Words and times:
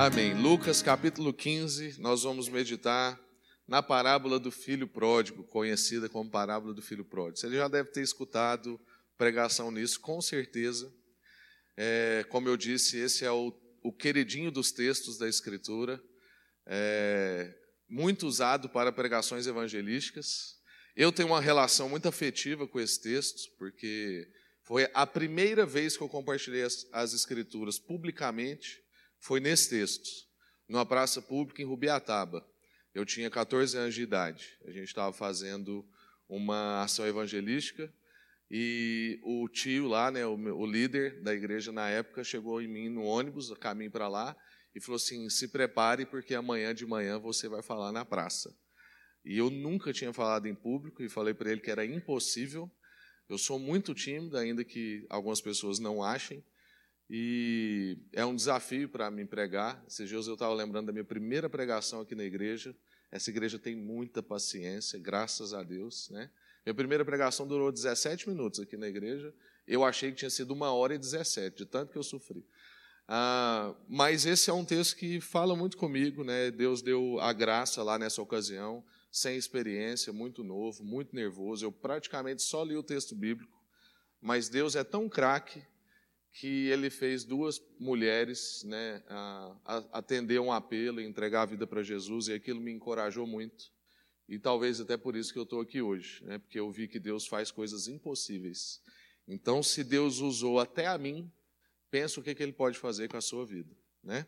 Amém. 0.00 0.32
Lucas 0.32 0.80
capítulo 0.80 1.34
15, 1.34 2.00
nós 2.00 2.22
vamos 2.22 2.48
meditar 2.48 3.20
na 3.66 3.82
parábola 3.82 4.38
do 4.38 4.48
filho 4.48 4.86
pródigo, 4.86 5.42
conhecida 5.42 6.08
como 6.08 6.30
parábola 6.30 6.72
do 6.72 6.80
filho 6.80 7.04
pródigo. 7.04 7.38
Você 7.38 7.50
já 7.50 7.66
deve 7.66 7.90
ter 7.90 8.02
escutado 8.02 8.80
pregação 9.16 9.72
nisso, 9.72 9.98
com 9.98 10.20
certeza. 10.20 10.94
É, 11.76 12.24
como 12.28 12.48
eu 12.48 12.56
disse, 12.56 12.96
esse 12.96 13.24
é 13.24 13.32
o, 13.32 13.52
o 13.82 13.92
queridinho 13.92 14.52
dos 14.52 14.70
textos 14.70 15.18
da 15.18 15.28
Escritura, 15.28 16.00
é, 16.64 17.52
muito 17.88 18.24
usado 18.28 18.68
para 18.68 18.92
pregações 18.92 19.48
evangelísticas. 19.48 20.60
Eu 20.94 21.10
tenho 21.10 21.30
uma 21.30 21.40
relação 21.40 21.88
muito 21.88 22.06
afetiva 22.06 22.68
com 22.68 22.78
esse 22.78 23.02
texto, 23.02 23.50
porque 23.58 24.28
foi 24.62 24.88
a 24.94 25.04
primeira 25.04 25.66
vez 25.66 25.96
que 25.96 26.04
eu 26.04 26.08
compartilhei 26.08 26.62
as, 26.62 26.86
as 26.92 27.12
Escrituras 27.14 27.80
publicamente 27.80 28.86
foi 29.20 29.40
nesse 29.40 29.70
texto, 29.70 30.08
numa 30.68 30.86
praça 30.86 31.20
pública 31.20 31.62
em 31.62 31.64
Rubiataba. 31.64 32.46
Eu 32.94 33.04
tinha 33.04 33.30
14 33.30 33.76
anos 33.76 33.94
de 33.94 34.02
idade. 34.02 34.58
A 34.64 34.70
gente 34.70 34.88
estava 34.88 35.12
fazendo 35.12 35.86
uma 36.28 36.82
ação 36.82 37.06
evangelística 37.06 37.92
e 38.50 39.20
o 39.22 39.46
tio 39.48 39.86
lá, 39.86 40.10
né, 40.10 40.26
o, 40.26 40.66
líder 40.66 41.22
da 41.22 41.34
igreja 41.34 41.70
na 41.70 41.88
época, 41.88 42.24
chegou 42.24 42.62
em 42.62 42.68
mim 42.68 42.88
no 42.88 43.02
ônibus, 43.02 43.52
caminho 43.58 43.90
para 43.90 44.08
lá, 44.08 44.36
e 44.74 44.80
falou 44.80 44.96
assim: 44.96 45.28
se 45.28 45.48
prepare, 45.48 46.06
porque 46.06 46.34
amanhã 46.34 46.74
de 46.74 46.86
manhã 46.86 47.18
você 47.18 47.48
vai 47.48 47.62
falar 47.62 47.92
na 47.92 48.04
praça. 48.04 48.54
E 49.24 49.36
eu 49.36 49.50
nunca 49.50 49.92
tinha 49.92 50.12
falado 50.12 50.46
em 50.46 50.54
público 50.54 51.02
e 51.02 51.08
falei 51.08 51.34
para 51.34 51.50
ele 51.50 51.60
que 51.60 51.70
era 51.70 51.84
impossível. 51.84 52.70
Eu 53.28 53.36
sou 53.36 53.58
muito 53.58 53.94
tímido, 53.94 54.38
ainda 54.38 54.64
que 54.64 55.04
algumas 55.10 55.40
pessoas 55.40 55.78
não 55.78 56.02
achem. 56.02 56.42
E 57.10 57.98
é 58.12 58.24
um 58.24 58.34
desafio 58.34 58.88
para 58.88 59.10
me 59.10 59.24
pregar. 59.24 59.82
Esses 59.88 60.08
dias 60.08 60.26
eu 60.26 60.34
estava 60.34 60.52
lembrando 60.52 60.86
da 60.86 60.92
minha 60.92 61.04
primeira 61.04 61.48
pregação 61.48 62.02
aqui 62.02 62.14
na 62.14 62.24
igreja. 62.24 62.76
Essa 63.10 63.30
igreja 63.30 63.58
tem 63.58 63.74
muita 63.74 64.22
paciência, 64.22 64.98
graças 64.98 65.54
a 65.54 65.62
Deus. 65.62 66.10
Né? 66.10 66.30
Minha 66.66 66.74
primeira 66.74 67.04
pregação 67.04 67.46
durou 67.46 67.72
17 67.72 68.28
minutos 68.28 68.60
aqui 68.60 68.76
na 68.76 68.86
igreja. 68.86 69.32
Eu 69.66 69.84
achei 69.84 70.10
que 70.10 70.18
tinha 70.18 70.30
sido 70.30 70.50
uma 70.52 70.70
hora 70.70 70.94
e 70.94 70.98
17, 70.98 71.56
de 71.56 71.66
tanto 71.66 71.92
que 71.92 71.98
eu 71.98 72.02
sofri. 72.02 72.44
Ah, 73.06 73.74
mas 73.88 74.26
esse 74.26 74.50
é 74.50 74.52
um 74.52 74.64
texto 74.64 74.94
que 74.94 75.18
fala 75.18 75.56
muito 75.56 75.78
comigo. 75.78 76.22
Né? 76.22 76.50
Deus 76.50 76.82
deu 76.82 77.18
a 77.20 77.32
graça 77.32 77.82
lá 77.82 77.98
nessa 77.98 78.20
ocasião, 78.20 78.84
sem 79.10 79.38
experiência, 79.38 80.12
muito 80.12 80.44
novo, 80.44 80.84
muito 80.84 81.16
nervoso. 81.16 81.64
Eu 81.64 81.72
praticamente 81.72 82.42
só 82.42 82.62
li 82.62 82.76
o 82.76 82.82
texto 82.82 83.16
bíblico. 83.16 83.56
Mas 84.20 84.50
Deus 84.50 84.76
é 84.76 84.84
tão 84.84 85.08
craque 85.08 85.62
que 86.38 86.68
ele 86.68 86.88
fez 86.88 87.24
duas 87.24 87.60
mulheres 87.80 88.62
né, 88.62 89.02
atender 89.92 90.38
um 90.40 90.52
apelo, 90.52 91.00
entregar 91.00 91.42
a 91.42 91.46
vida 91.46 91.66
para 91.66 91.82
Jesus, 91.82 92.28
e 92.28 92.32
aquilo 92.32 92.60
me 92.60 92.70
encorajou 92.70 93.26
muito. 93.26 93.72
E 94.28 94.38
talvez 94.38 94.80
até 94.80 94.96
por 94.96 95.16
isso 95.16 95.32
que 95.32 95.38
eu 95.38 95.42
estou 95.42 95.60
aqui 95.60 95.82
hoje, 95.82 96.24
né, 96.24 96.38
porque 96.38 96.60
eu 96.60 96.70
vi 96.70 96.86
que 96.86 97.00
Deus 97.00 97.26
faz 97.26 97.50
coisas 97.50 97.88
impossíveis. 97.88 98.80
Então, 99.26 99.64
se 99.64 99.82
Deus 99.82 100.20
usou 100.20 100.60
até 100.60 100.86
a 100.86 100.96
mim, 100.96 101.28
pensa 101.90 102.20
o 102.20 102.22
que, 102.22 102.32
que 102.32 102.42
ele 102.42 102.52
pode 102.52 102.78
fazer 102.78 103.08
com 103.08 103.16
a 103.16 103.20
sua 103.20 103.44
vida. 103.44 103.74
Né? 104.00 104.24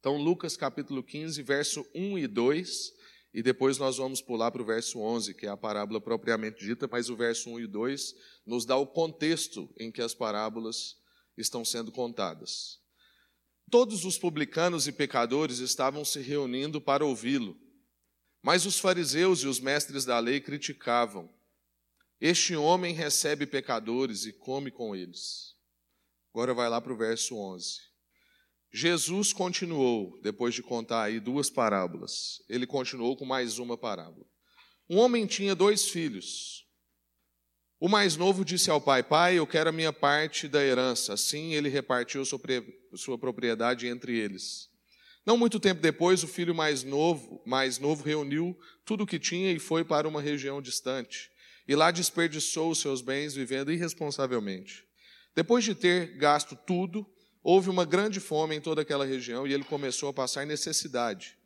Então, 0.00 0.18
Lucas 0.18 0.58
capítulo 0.58 1.02
15, 1.02 1.42
verso 1.42 1.86
1 1.94 2.18
e 2.18 2.26
2, 2.26 2.92
e 3.32 3.42
depois 3.42 3.76
nós 3.78 3.98
vamos 3.98 4.22
pular 4.22 4.50
para 4.50 4.62
o 4.62 4.64
verso 4.64 4.98
11, 5.00 5.34
que 5.34 5.46
é 5.46 5.48
a 5.48 5.56
parábola 5.56 6.00
propriamente 6.00 6.64
dita, 6.64 6.88
mas 6.90 7.10
o 7.10 7.16
verso 7.16 7.50
1 7.50 7.60
e 7.60 7.66
2 7.66 8.14
nos 8.46 8.64
dá 8.64 8.76
o 8.76 8.86
contexto 8.86 9.72
em 9.78 9.92
que 9.92 10.00
as 10.00 10.14
parábolas 10.14 10.96
estão 11.36 11.64
sendo 11.64 11.92
contadas. 11.92 12.80
Todos 13.70 14.04
os 14.06 14.16
publicanos 14.16 14.86
e 14.86 14.92
pecadores 14.92 15.58
estavam 15.58 16.04
se 16.04 16.20
reunindo 16.20 16.80
para 16.80 17.04
ouvi-lo, 17.04 17.56
mas 18.42 18.64
os 18.64 18.78
fariseus 18.78 19.40
e 19.40 19.46
os 19.46 19.60
mestres 19.60 20.06
da 20.06 20.18
lei 20.18 20.40
criticavam. 20.40 21.30
Este 22.20 22.56
homem 22.56 22.94
recebe 22.94 23.46
pecadores 23.46 24.24
e 24.24 24.32
come 24.32 24.70
com 24.70 24.96
eles. 24.96 25.54
Agora 26.32 26.54
vai 26.54 26.68
lá 26.68 26.80
para 26.80 26.92
o 26.92 26.96
verso 26.96 27.36
11. 27.36 27.78
Jesus 28.72 29.32
continuou, 29.32 30.18
depois 30.22 30.54
de 30.54 30.62
contar 30.62 31.04
aí 31.04 31.18
duas 31.18 31.48
parábolas, 31.48 32.42
ele 32.48 32.66
continuou 32.66 33.16
com 33.16 33.24
mais 33.24 33.58
uma 33.58 33.78
parábola. 33.78 34.26
Um 34.88 34.98
homem 34.98 35.26
tinha 35.26 35.54
dois 35.54 35.88
filhos. 35.88 36.66
O 37.80 37.88
mais 37.88 38.16
novo 38.16 38.44
disse 38.44 38.70
ao 38.70 38.80
pai: 38.80 39.02
Pai, 39.02 39.38
eu 39.38 39.46
quero 39.46 39.70
a 39.70 39.72
minha 39.72 39.92
parte 39.92 40.48
da 40.48 40.64
herança. 40.64 41.14
Assim 41.14 41.54
ele 41.54 41.68
repartiu 41.68 42.24
sua 42.24 43.18
propriedade 43.18 43.86
entre 43.86 44.16
eles. 44.18 44.68
Não 45.24 45.36
muito 45.36 45.60
tempo 45.60 45.80
depois, 45.80 46.24
o 46.24 46.28
filho 46.28 46.54
mais 46.54 46.82
novo, 46.82 47.42
mais 47.46 47.78
novo 47.78 48.02
reuniu 48.02 48.58
tudo 48.84 49.04
o 49.04 49.06
que 49.06 49.18
tinha 49.18 49.52
e 49.52 49.58
foi 49.58 49.84
para 49.84 50.08
uma 50.08 50.22
região 50.22 50.60
distante. 50.60 51.30
E 51.68 51.76
lá 51.76 51.90
desperdiçou 51.90 52.70
os 52.70 52.78
seus 52.78 53.02
bens 53.02 53.34
vivendo 53.34 53.70
irresponsavelmente. 53.70 54.86
Depois 55.36 55.64
de 55.64 55.74
ter 55.74 56.16
gasto 56.16 56.56
tudo, 56.56 57.06
houve 57.42 57.70
uma 57.70 57.84
grande 57.84 58.20
fome 58.20 58.56
em 58.56 58.60
toda 58.60 58.82
aquela 58.82 59.04
região 59.04 59.46
e 59.46 59.52
ele 59.52 59.64
começou 59.64 60.08
a 60.08 60.12
passar 60.12 60.46
necessidade. 60.46 61.36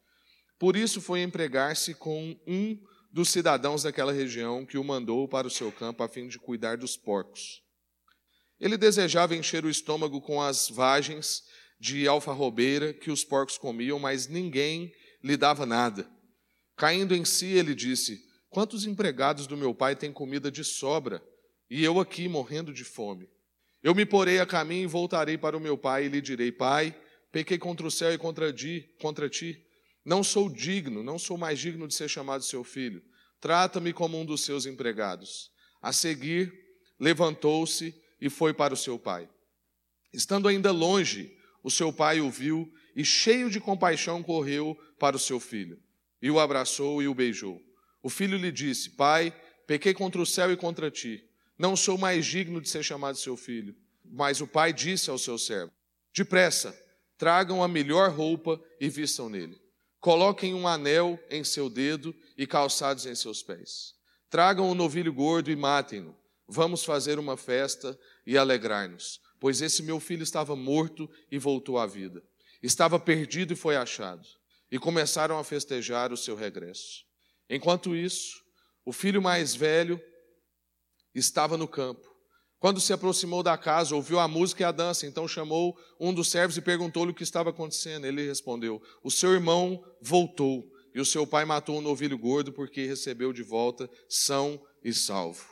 Por 0.58 0.76
isso 0.76 1.00
foi 1.00 1.22
empregar-se 1.22 1.94
com 1.94 2.38
um 2.46 2.78
dos 3.12 3.28
cidadãos 3.28 3.82
daquela 3.82 4.12
região 4.12 4.64
que 4.64 4.78
o 4.78 4.84
mandou 4.84 5.28
para 5.28 5.46
o 5.46 5.50
seu 5.50 5.70
campo 5.70 6.02
a 6.02 6.08
fim 6.08 6.28
de 6.28 6.38
cuidar 6.38 6.76
dos 6.76 6.96
porcos. 6.96 7.62
Ele 8.58 8.76
desejava 8.76 9.34
encher 9.34 9.64
o 9.64 9.70
estômago 9.70 10.20
com 10.20 10.40
as 10.40 10.68
vagens 10.68 11.42
de 11.80 12.06
alfarrobeira 12.06 12.94
que 12.94 13.10
os 13.10 13.24
porcos 13.24 13.58
comiam, 13.58 13.98
mas 13.98 14.28
ninguém 14.28 14.94
lhe 15.22 15.36
dava 15.36 15.66
nada. 15.66 16.08
Caindo 16.76 17.14
em 17.14 17.24
si, 17.24 17.46
ele 17.46 17.74
disse: 17.74 18.24
Quantos 18.48 18.86
empregados 18.86 19.48
do 19.48 19.56
meu 19.56 19.74
pai 19.74 19.96
têm 19.96 20.12
comida 20.12 20.50
de 20.50 20.62
sobra, 20.62 21.20
e 21.68 21.82
eu 21.82 21.98
aqui 21.98 22.28
morrendo 22.28 22.72
de 22.72 22.84
fome? 22.84 23.28
Eu 23.82 23.94
me 23.94 24.06
porei 24.06 24.38
a 24.38 24.46
caminho 24.46 24.84
e 24.84 24.86
voltarei 24.86 25.36
para 25.36 25.56
o 25.56 25.60
meu 25.60 25.76
pai 25.76 26.06
e 26.06 26.08
lhe 26.08 26.20
direi: 26.20 26.52
Pai, 26.52 26.94
pequei 27.32 27.58
contra 27.58 27.86
o 27.86 27.90
céu 27.90 28.12
e 28.12 28.18
contra 28.18 28.52
ti, 28.52 28.88
contra 29.00 29.28
ti. 29.28 29.64
Não 30.04 30.22
sou 30.22 30.48
digno, 30.48 31.02
não 31.02 31.18
sou 31.18 31.36
mais 31.36 31.58
digno 31.58 31.88
de 31.88 31.94
ser 31.94 32.08
chamado 32.08 32.44
seu 32.44 32.62
filho. 32.62 33.02
Trata-me 33.40 33.92
como 33.92 34.18
um 34.20 34.24
dos 34.24 34.44
seus 34.44 34.66
empregados. 34.66 35.50
A 35.80 35.92
seguir, 35.92 36.52
levantou-se 36.98 37.94
e 38.20 38.30
foi 38.30 38.54
para 38.54 38.74
o 38.74 38.76
seu 38.76 38.98
pai. 38.98 39.28
Estando 40.12 40.46
ainda 40.46 40.70
longe, 40.70 41.36
o 41.62 41.70
seu 41.70 41.92
pai 41.92 42.20
o 42.20 42.30
viu 42.30 42.72
e, 42.94 43.04
cheio 43.04 43.50
de 43.50 43.58
compaixão, 43.58 44.22
correu 44.22 44.76
para 44.98 45.16
o 45.16 45.20
seu 45.20 45.40
filho 45.40 45.80
e 46.22 46.30
o 46.30 46.38
abraçou 46.38 47.02
e 47.02 47.08
o 47.08 47.14
beijou. 47.14 47.60
O 48.00 48.08
filho 48.08 48.38
lhe 48.38 48.52
disse: 48.52 48.90
Pai, 48.90 49.34
pequei 49.66 49.92
contra 49.92 50.22
o 50.22 50.26
céu 50.26 50.52
e 50.52 50.56
contra 50.56 50.90
ti. 50.90 51.28
Não 51.62 51.76
sou 51.76 51.96
mais 51.96 52.26
digno 52.26 52.60
de 52.60 52.68
ser 52.68 52.82
chamado 52.82 53.16
seu 53.16 53.36
filho. 53.36 53.76
Mas 54.04 54.40
o 54.40 54.48
pai 54.48 54.72
disse 54.72 55.08
ao 55.10 55.16
seu 55.16 55.38
servo: 55.38 55.70
Depressa, 56.12 56.76
tragam 57.16 57.62
a 57.62 57.68
melhor 57.68 58.10
roupa 58.10 58.60
e 58.80 58.88
vistam 58.88 59.28
nele. 59.28 59.56
Coloquem 60.00 60.54
um 60.54 60.66
anel 60.66 61.16
em 61.30 61.44
seu 61.44 61.70
dedo 61.70 62.12
e 62.36 62.48
calçados 62.48 63.06
em 63.06 63.14
seus 63.14 63.44
pés. 63.44 63.94
Tragam 64.28 64.66
o 64.66 64.72
um 64.72 64.74
novilho 64.74 65.12
gordo 65.12 65.52
e 65.52 65.54
matem-no. 65.54 66.16
Vamos 66.48 66.84
fazer 66.84 67.16
uma 67.16 67.36
festa 67.36 67.96
e 68.26 68.36
alegrar-nos, 68.36 69.20
pois 69.38 69.62
esse 69.62 69.84
meu 69.84 70.00
filho 70.00 70.24
estava 70.24 70.56
morto 70.56 71.08
e 71.30 71.38
voltou 71.38 71.78
à 71.78 71.86
vida. 71.86 72.24
Estava 72.60 72.98
perdido 72.98 73.52
e 73.52 73.56
foi 73.56 73.76
achado. 73.76 74.26
E 74.68 74.80
começaram 74.80 75.38
a 75.38 75.44
festejar 75.44 76.12
o 76.12 76.16
seu 76.16 76.34
regresso. 76.34 77.04
Enquanto 77.48 77.94
isso, 77.94 78.42
o 78.84 78.92
filho 78.92 79.22
mais 79.22 79.54
velho 79.54 80.02
estava 81.14 81.56
no 81.56 81.68
campo. 81.68 82.12
Quando 82.58 82.80
se 82.80 82.92
aproximou 82.92 83.42
da 83.42 83.58
casa, 83.58 83.94
ouviu 83.94 84.20
a 84.20 84.28
música 84.28 84.62
e 84.62 84.64
a 84.64 84.70
dança, 84.70 85.04
então 85.04 85.26
chamou 85.26 85.76
um 86.00 86.14
dos 86.14 86.30
servos 86.30 86.56
e 86.56 86.60
perguntou-lhe 86.60 87.10
o 87.10 87.14
que 87.14 87.24
estava 87.24 87.50
acontecendo. 87.50 88.06
Ele 88.06 88.24
respondeu: 88.24 88.80
O 89.02 89.10
seu 89.10 89.32
irmão 89.32 89.82
voltou 90.00 90.64
e 90.94 91.00
o 91.00 91.04
seu 91.04 91.26
pai 91.26 91.44
matou 91.44 91.78
um 91.78 91.82
novilho 91.82 92.16
gordo 92.16 92.52
porque 92.52 92.86
recebeu 92.86 93.32
de 93.32 93.42
volta 93.42 93.90
são 94.08 94.62
e 94.84 94.92
salvo. 94.92 95.44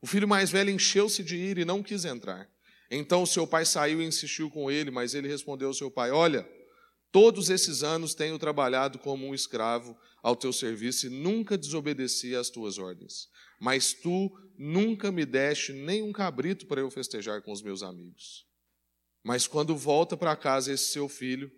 O 0.00 0.06
filho 0.06 0.26
mais 0.26 0.50
velho 0.50 0.70
encheu-se 0.70 1.22
de 1.22 1.36
ira 1.36 1.60
e 1.60 1.64
não 1.64 1.82
quis 1.82 2.04
entrar. 2.04 2.48
Então 2.90 3.22
o 3.22 3.26
seu 3.26 3.46
pai 3.46 3.66
saiu 3.66 4.00
e 4.00 4.06
insistiu 4.06 4.50
com 4.50 4.70
ele, 4.70 4.90
mas 4.90 5.14
ele 5.14 5.28
respondeu 5.28 5.68
ao 5.68 5.74
seu 5.74 5.90
pai: 5.90 6.10
Olha, 6.10 6.48
todos 7.14 7.48
esses 7.48 7.84
anos 7.84 8.12
tenho 8.12 8.40
trabalhado 8.40 8.98
como 8.98 9.24
um 9.24 9.32
escravo 9.32 9.96
ao 10.20 10.34
teu 10.34 10.52
serviço 10.52 11.06
e 11.06 11.10
nunca 11.10 11.56
desobedeci 11.56 12.34
às 12.34 12.50
tuas 12.50 12.76
ordens. 12.76 13.28
Mas 13.60 13.92
tu 13.92 14.36
nunca 14.58 15.12
me 15.12 15.24
deste 15.24 15.72
nem 15.72 16.02
um 16.02 16.10
cabrito 16.10 16.66
para 16.66 16.80
eu 16.80 16.90
festejar 16.90 17.40
com 17.40 17.52
os 17.52 17.62
meus 17.62 17.84
amigos. 17.84 18.44
Mas 19.22 19.46
quando 19.46 19.76
volta 19.76 20.16
para 20.16 20.34
casa 20.34 20.72
esse 20.72 20.86
seu 20.86 21.08
filho, 21.08 21.52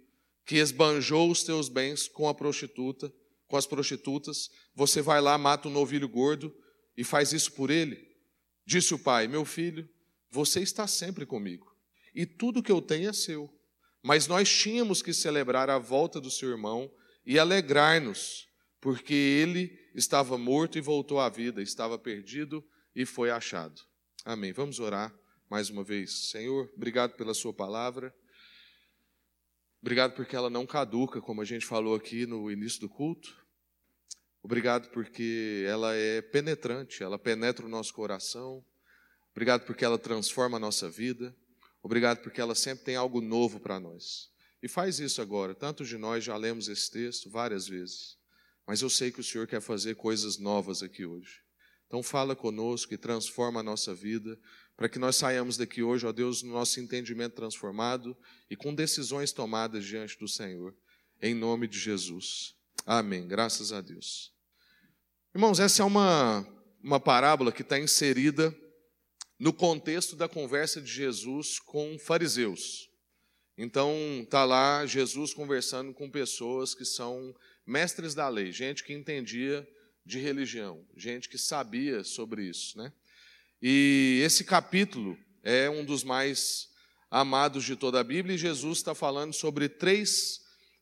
que 0.44 0.56
esbanjou 0.56 1.30
os 1.30 1.42
teus 1.42 1.70
bens 1.70 2.06
com 2.06 2.28
a 2.28 2.34
prostituta, 2.34 3.10
com 3.48 3.56
as 3.56 3.66
prostitutas, 3.66 4.50
você 4.74 5.00
vai 5.00 5.22
lá, 5.22 5.38
mata 5.38 5.68
um 5.68 5.72
novilho 5.72 6.06
gordo 6.06 6.54
e 6.94 7.02
faz 7.02 7.32
isso 7.32 7.52
por 7.52 7.70
ele? 7.70 8.06
Disse 8.66 8.92
o 8.92 8.98
pai: 8.98 9.26
Meu 9.26 9.46
filho, 9.46 9.88
você 10.30 10.60
está 10.60 10.86
sempre 10.86 11.24
comigo, 11.24 11.74
e 12.14 12.26
tudo 12.26 12.62
que 12.62 12.70
eu 12.70 12.82
tenho 12.82 13.08
é 13.08 13.12
seu. 13.14 13.55
Mas 14.06 14.28
nós 14.28 14.48
tínhamos 14.48 15.02
que 15.02 15.12
celebrar 15.12 15.68
a 15.68 15.80
volta 15.80 16.20
do 16.20 16.30
seu 16.30 16.50
irmão 16.50 16.88
e 17.26 17.40
alegrar-nos, 17.40 18.46
porque 18.80 19.12
ele 19.12 19.76
estava 19.96 20.38
morto 20.38 20.78
e 20.78 20.80
voltou 20.80 21.18
à 21.18 21.28
vida, 21.28 21.60
estava 21.60 21.98
perdido 21.98 22.64
e 22.94 23.04
foi 23.04 23.32
achado. 23.32 23.82
Amém. 24.24 24.52
Vamos 24.52 24.78
orar 24.78 25.12
mais 25.50 25.70
uma 25.70 25.82
vez. 25.82 26.30
Senhor, 26.30 26.70
obrigado 26.76 27.16
pela 27.16 27.34
Sua 27.34 27.52
palavra. 27.52 28.14
Obrigado 29.82 30.14
porque 30.14 30.36
ela 30.36 30.48
não 30.48 30.64
caduca, 30.64 31.20
como 31.20 31.42
a 31.42 31.44
gente 31.44 31.66
falou 31.66 31.96
aqui 31.96 32.26
no 32.26 32.48
início 32.48 32.78
do 32.78 32.88
culto. 32.88 33.44
Obrigado 34.40 34.88
porque 34.90 35.64
ela 35.66 35.96
é 35.96 36.22
penetrante, 36.22 37.02
ela 37.02 37.18
penetra 37.18 37.66
o 37.66 37.68
nosso 37.68 37.92
coração. 37.92 38.64
Obrigado 39.32 39.66
porque 39.66 39.84
ela 39.84 39.98
transforma 39.98 40.58
a 40.58 40.60
nossa 40.60 40.88
vida. 40.88 41.34
Obrigado 41.86 42.18
porque 42.18 42.40
ela 42.40 42.56
sempre 42.56 42.84
tem 42.84 42.96
algo 42.96 43.20
novo 43.20 43.60
para 43.60 43.78
nós. 43.78 44.28
E 44.60 44.66
faz 44.66 44.98
isso 44.98 45.22
agora. 45.22 45.54
Tantos 45.54 45.88
de 45.88 45.96
nós 45.96 46.24
já 46.24 46.36
lemos 46.36 46.66
esse 46.66 46.90
texto 46.90 47.30
várias 47.30 47.68
vezes. 47.68 48.18
Mas 48.66 48.82
eu 48.82 48.90
sei 48.90 49.12
que 49.12 49.20
o 49.20 49.24
Senhor 49.24 49.46
quer 49.46 49.60
fazer 49.60 49.94
coisas 49.94 50.36
novas 50.36 50.82
aqui 50.82 51.06
hoje. 51.06 51.42
Então 51.86 52.02
fala 52.02 52.34
conosco 52.34 52.92
e 52.92 52.98
transforma 52.98 53.60
a 53.60 53.62
nossa 53.62 53.94
vida, 53.94 54.36
para 54.76 54.88
que 54.88 54.98
nós 54.98 55.14
saiamos 55.14 55.56
daqui 55.56 55.80
hoje, 55.80 56.04
ó 56.04 56.10
Deus, 56.10 56.42
no 56.42 56.54
nosso 56.54 56.80
entendimento 56.80 57.36
transformado 57.36 58.16
e 58.50 58.56
com 58.56 58.74
decisões 58.74 59.30
tomadas 59.30 59.84
diante 59.84 60.18
do 60.18 60.26
Senhor. 60.26 60.74
Em 61.22 61.34
nome 61.34 61.68
de 61.68 61.78
Jesus. 61.78 62.56
Amém. 62.84 63.28
Graças 63.28 63.70
a 63.70 63.80
Deus. 63.80 64.34
Irmãos, 65.32 65.60
essa 65.60 65.82
é 65.82 65.86
uma, 65.86 66.44
uma 66.82 66.98
parábola 66.98 67.52
que 67.52 67.62
está 67.62 67.78
inserida 67.78 68.52
no 69.38 69.52
contexto 69.52 70.16
da 70.16 70.28
conversa 70.28 70.80
de 70.80 70.90
Jesus 70.90 71.58
com 71.58 71.98
fariseus. 71.98 72.88
Então, 73.58 73.94
está 74.22 74.44
lá 74.44 74.84
Jesus 74.84 75.32
conversando 75.32 75.92
com 75.94 76.10
pessoas 76.10 76.74
que 76.74 76.84
são 76.84 77.34
mestres 77.66 78.14
da 78.14 78.28
lei, 78.28 78.52
gente 78.52 78.84
que 78.84 78.92
entendia 78.92 79.66
de 80.04 80.18
religião, 80.18 80.84
gente 80.96 81.28
que 81.28 81.38
sabia 81.38 82.04
sobre 82.04 82.44
isso. 82.44 82.76
Né? 82.78 82.92
E 83.60 84.20
esse 84.24 84.44
capítulo 84.44 85.18
é 85.42 85.68
um 85.68 85.84
dos 85.84 86.04
mais 86.04 86.68
amados 87.10 87.64
de 87.64 87.76
toda 87.76 88.00
a 88.00 88.04
Bíblia, 88.04 88.34
e 88.34 88.38
Jesus 88.38 88.78
está 88.78 88.94
falando 88.94 89.32
sobre 89.32 89.68
três 89.68 90.40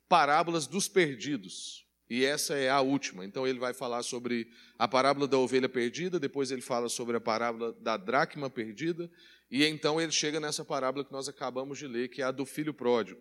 parábolas 0.08 0.66
dos 0.66 0.88
perdidos. 0.88 1.83
E 2.08 2.24
essa 2.24 2.54
é 2.54 2.68
a 2.68 2.80
última. 2.80 3.24
Então 3.24 3.46
ele 3.46 3.58
vai 3.58 3.72
falar 3.72 4.02
sobre 4.02 4.48
a 4.78 4.86
parábola 4.86 5.26
da 5.26 5.38
ovelha 5.38 5.68
perdida, 5.68 6.20
depois 6.20 6.50
ele 6.50 6.60
fala 6.60 6.88
sobre 6.88 7.16
a 7.16 7.20
parábola 7.20 7.72
da 7.80 7.96
dracma 7.96 8.50
perdida, 8.50 9.10
e 9.50 9.64
então 9.64 10.00
ele 10.00 10.12
chega 10.12 10.38
nessa 10.38 10.64
parábola 10.64 11.04
que 11.04 11.12
nós 11.12 11.28
acabamos 11.28 11.78
de 11.78 11.86
ler, 11.86 12.08
que 12.08 12.20
é 12.20 12.24
a 12.24 12.30
do 12.30 12.44
filho 12.44 12.74
pródigo. 12.74 13.20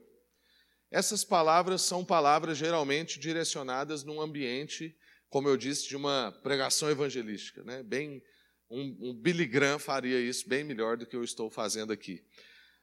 Essas 0.91 1.24
palavras 1.24 1.81
são 1.81 2.06
palavras 2.06 2.57
geralmente 2.57 3.19
direcionadas 3.19 4.03
num 4.03 4.21
ambiente, 4.21 4.95
como 5.30 5.47
eu 5.47 5.57
disse, 5.57 5.88
de 5.88 5.95
uma 5.95 6.31
pregação 6.44 6.89
evangelística. 6.89 7.63
Né? 7.63 7.81
Bem, 7.81 8.21
um, 8.69 9.09
um 9.09 9.13
Billy 9.13 9.45
Graham 9.47 9.80
faria 9.80 10.19
isso 10.19 10.47
bem 10.47 10.63
melhor 10.63 10.97
do 10.97 11.06
que 11.06 11.15
eu 11.15 11.24
estou 11.24 11.50
fazendo 11.50 11.91
aqui. 11.91 12.24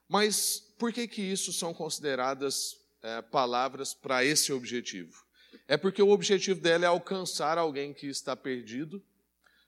Mas 0.09 0.59
por 0.77 0.91
que, 0.91 1.07
que 1.07 1.21
isso 1.21 1.53
são 1.53 1.73
consideradas 1.73 2.75
é, 3.01 3.21
palavras 3.21 3.93
para 3.93 4.25
esse 4.25 4.51
objetivo? 4.51 5.13
É 5.71 5.77
porque 5.77 6.01
o 6.01 6.09
objetivo 6.09 6.59
dela 6.59 6.83
é 6.83 6.87
alcançar 6.89 7.57
alguém 7.57 7.93
que 7.93 8.05
está 8.05 8.35
perdido, 8.35 9.01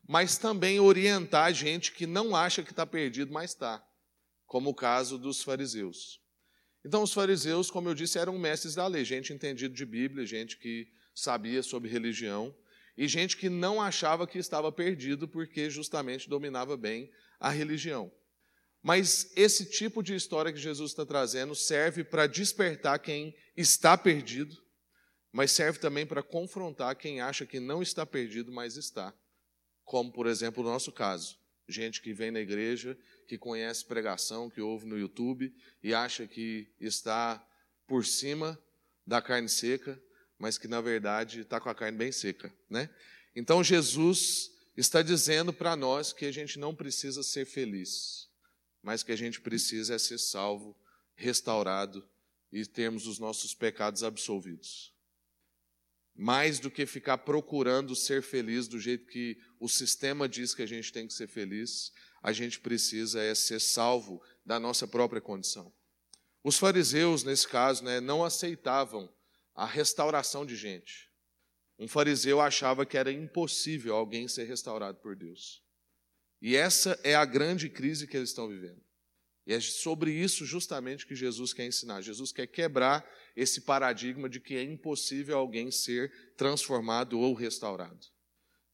mas 0.05 0.37
também 0.37 0.77
orientar 0.77 1.53
gente 1.53 1.93
que 1.93 2.05
não 2.05 2.35
acha 2.35 2.61
que 2.61 2.71
está 2.71 2.85
perdido, 2.85 3.31
mas 3.31 3.51
está, 3.51 3.81
como 4.45 4.71
o 4.71 4.75
caso 4.75 5.17
dos 5.17 5.41
fariseus. 5.41 6.19
Então, 6.83 7.03
os 7.03 7.13
fariseus, 7.13 7.71
como 7.71 7.87
eu 7.87 7.93
disse, 7.93 8.19
eram 8.19 8.37
mestres 8.37 8.75
da 8.75 8.85
lei, 8.85 9.05
gente 9.05 9.31
entendida 9.31 9.73
de 9.73 9.85
Bíblia, 9.85 10.25
gente 10.25 10.57
que 10.57 10.89
sabia 11.15 11.63
sobre 11.63 11.89
religião, 11.89 12.53
e 12.97 13.07
gente 13.07 13.37
que 13.37 13.47
não 13.47 13.81
achava 13.81 14.27
que 14.27 14.37
estava 14.37 14.73
perdido 14.73 15.25
porque 15.25 15.69
justamente 15.69 16.27
dominava 16.27 16.75
bem 16.75 17.09
a 17.39 17.49
religião. 17.49 18.11
Mas 18.81 19.31
esse 19.37 19.63
tipo 19.69 20.03
de 20.03 20.13
história 20.13 20.51
que 20.51 20.59
Jesus 20.59 20.91
está 20.91 21.05
trazendo 21.05 21.55
serve 21.55 22.03
para 22.03 22.27
despertar 22.27 22.99
quem 22.99 23.33
está 23.55 23.97
perdido 23.97 24.62
mas 25.33 25.51
serve 25.51 25.79
também 25.79 26.05
para 26.05 26.21
confrontar 26.21 26.95
quem 26.95 27.19
acha 27.19 27.43
que 27.43 27.59
não 27.59 27.81
está 27.81 28.05
perdido, 28.05 28.51
mas 28.51 28.77
está. 28.77 29.11
Como, 29.83 30.11
por 30.11 30.27
exemplo, 30.27 30.63
o 30.63 30.65
nosso 30.65 30.91
caso. 30.91 31.39
Gente 31.67 32.01
que 32.01 32.13
vem 32.13 32.29
na 32.29 32.39
igreja, 32.39 32.95
que 33.27 33.35
conhece 33.35 33.83
pregação, 33.83 34.47
que 34.47 34.61
ouve 34.61 34.85
no 34.85 34.97
YouTube 34.97 35.51
e 35.81 35.91
acha 35.91 36.27
que 36.27 36.71
está 36.79 37.43
por 37.87 38.05
cima 38.05 38.61
da 39.07 39.21
carne 39.21 39.49
seca, 39.49 39.99
mas 40.37 40.59
que 40.59 40.67
na 40.67 40.81
verdade 40.81 41.41
está 41.41 41.59
com 41.59 41.69
a 41.69 41.75
carne 41.75 41.97
bem 41.97 42.11
seca, 42.11 42.53
né? 42.69 42.89
Então 43.35 43.63
Jesus 43.63 44.51
está 44.77 45.01
dizendo 45.01 45.51
para 45.51 45.75
nós 45.75 46.13
que 46.13 46.25
a 46.25 46.31
gente 46.31 46.59
não 46.59 46.75
precisa 46.75 47.23
ser 47.23 47.45
feliz, 47.45 48.29
mas 48.83 49.01
que 49.01 49.11
a 49.11 49.15
gente 49.15 49.41
precisa 49.41 49.95
é 49.95 49.97
ser 49.97 50.19
salvo, 50.19 50.77
restaurado 51.15 52.07
e 52.51 52.65
termos 52.65 53.07
os 53.07 53.17
nossos 53.17 53.55
pecados 53.55 54.03
absolvidos 54.03 54.92
mais 56.15 56.59
do 56.59 56.69
que 56.69 56.85
ficar 56.85 57.19
procurando 57.19 57.95
ser 57.95 58.21
feliz 58.21 58.67
do 58.67 58.79
jeito 58.79 59.07
que 59.07 59.37
o 59.59 59.67
sistema 59.67 60.29
diz 60.29 60.53
que 60.53 60.61
a 60.61 60.67
gente 60.67 60.91
tem 60.91 61.07
que 61.07 61.13
ser 61.13 61.27
feliz, 61.27 61.91
a 62.21 62.31
gente 62.31 62.59
precisa 62.59 63.21
é 63.21 63.33
ser 63.33 63.59
salvo 63.59 64.21
da 64.45 64.59
nossa 64.59 64.87
própria 64.87 65.21
condição. 65.21 65.73
Os 66.43 66.57
fariseus, 66.57 67.23
nesse 67.23 67.47
caso, 67.47 67.83
né, 67.83 67.99
não 67.99 68.23
aceitavam 68.23 69.09
a 69.55 69.65
restauração 69.65 70.45
de 70.45 70.55
gente. 70.55 71.09
Um 71.79 71.87
fariseu 71.87 72.39
achava 72.41 72.85
que 72.85 72.97
era 72.97 73.11
impossível 73.11 73.95
alguém 73.95 74.27
ser 74.27 74.43
restaurado 74.43 74.99
por 74.99 75.15
Deus. 75.15 75.63
E 76.41 76.55
essa 76.55 76.99
é 77.03 77.15
a 77.15 77.25
grande 77.25 77.69
crise 77.69 78.05
que 78.05 78.17
eles 78.17 78.29
estão 78.29 78.47
vivendo. 78.47 78.82
E 79.45 79.53
é 79.53 79.59
sobre 79.59 80.11
isso 80.11 80.45
justamente 80.45 81.05
que 81.05 81.15
Jesus 81.15 81.53
quer 81.53 81.65
ensinar. 81.65 82.01
Jesus 82.01 82.31
quer 82.31 82.47
quebrar 82.47 83.05
esse 83.35 83.61
paradigma 83.61 84.29
de 84.29 84.39
que 84.39 84.55
é 84.55 84.63
impossível 84.63 85.37
alguém 85.37 85.69
ser 85.69 86.11
transformado 86.37 87.19
ou 87.19 87.33
restaurado. 87.33 88.07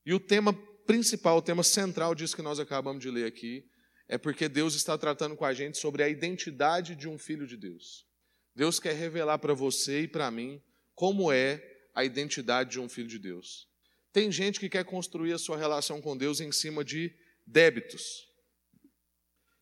E 0.05 0.13
o 0.13 0.19
tema 0.19 0.53
principal, 0.85 1.37
o 1.37 1.41
tema 1.41 1.63
central 1.63 2.13
disso 2.13 2.35
que 2.35 2.41
nós 2.41 2.59
acabamos 2.59 3.01
de 3.01 3.09
ler 3.09 3.25
aqui, 3.25 3.65
é 4.07 4.17
porque 4.17 4.49
Deus 4.49 4.75
está 4.75 4.97
tratando 4.97 5.35
com 5.35 5.45
a 5.45 5.53
gente 5.53 5.77
sobre 5.77 6.03
a 6.03 6.09
identidade 6.09 6.95
de 6.95 7.07
um 7.07 7.17
filho 7.17 7.45
de 7.45 7.57
Deus. 7.57 8.07
Deus 8.55 8.79
quer 8.79 8.95
revelar 8.95 9.37
para 9.37 9.53
você 9.53 10.01
e 10.01 10.07
para 10.07 10.29
mim 10.29 10.61
como 10.95 11.31
é 11.31 11.63
a 11.93 12.03
identidade 12.03 12.71
de 12.71 12.79
um 12.79 12.89
filho 12.89 13.07
de 13.07 13.19
Deus. 13.19 13.67
Tem 14.11 14.31
gente 14.31 14.59
que 14.59 14.69
quer 14.69 14.83
construir 14.83 15.33
a 15.33 15.37
sua 15.37 15.57
relação 15.57 16.01
com 16.01 16.17
Deus 16.17 16.39
em 16.39 16.51
cima 16.51 16.83
de 16.83 17.13
débitos. 17.45 18.28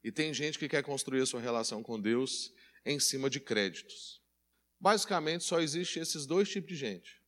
E 0.07 0.11
tem 0.11 0.33
gente 0.33 0.57
que 0.57 0.69
quer 0.69 0.81
construir 0.83 1.19
a 1.19 1.25
sua 1.25 1.41
relação 1.41 1.83
com 1.83 1.99
Deus 1.99 2.53
em 2.85 2.97
cima 2.97 3.29
de 3.29 3.41
créditos. 3.41 4.21
Basicamente, 4.79 5.43
só 5.43 5.59
existe 5.59 5.99
esses 5.99 6.25
dois 6.25 6.47
tipos 6.47 6.69
de 6.69 6.77
gente. 6.77 7.21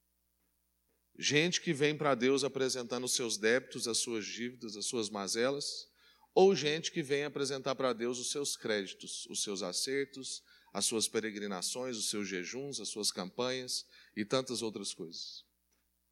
Gente 1.17 1.59
que 1.59 1.73
vem 1.73 1.97
para 1.97 2.15
Deus 2.15 2.41
apresentando 2.45 3.03
os 3.03 3.15
seus 3.15 3.37
débitos, 3.37 3.85
as 3.85 3.97
suas 3.97 4.25
dívidas, 4.25 4.77
as 4.77 4.85
suas 4.85 5.09
mazelas, 5.09 5.89
ou 6.33 6.55
gente 6.55 6.89
que 6.89 7.03
vem 7.03 7.25
apresentar 7.25 7.75
para 7.75 7.91
Deus 7.91 8.17
os 8.17 8.31
seus 8.31 8.55
créditos, 8.55 9.25
os 9.25 9.43
seus 9.43 9.61
acertos, 9.61 10.41
as 10.71 10.85
suas 10.85 11.05
peregrinações, 11.05 11.97
os 11.97 12.09
seus 12.09 12.29
jejuns, 12.29 12.79
as 12.79 12.87
suas 12.87 13.11
campanhas 13.11 13.85
e 14.15 14.23
tantas 14.23 14.61
outras 14.61 14.93
coisas. 14.93 15.43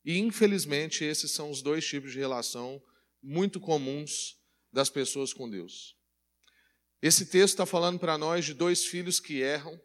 E, 0.03 0.17
infelizmente, 0.17 1.05
esses 1.05 1.31
são 1.31 1.49
os 1.49 1.61
dois 1.61 1.87
tipos 1.87 2.11
de 2.11 2.19
relação 2.19 2.83
muito 3.23 3.57
comuns 3.57 4.35
das 4.69 4.89
pessoas 4.89 5.31
com 5.31 5.49
Deus. 5.49 5.95
Esse 7.01 7.25
texto 7.25 7.53
está 7.53 7.65
falando 7.65 7.99
para 7.99 8.17
nós 8.17 8.45
de 8.45 8.53
dois 8.53 8.85
filhos 8.85 9.19
que 9.19 9.41
erram 9.41 9.79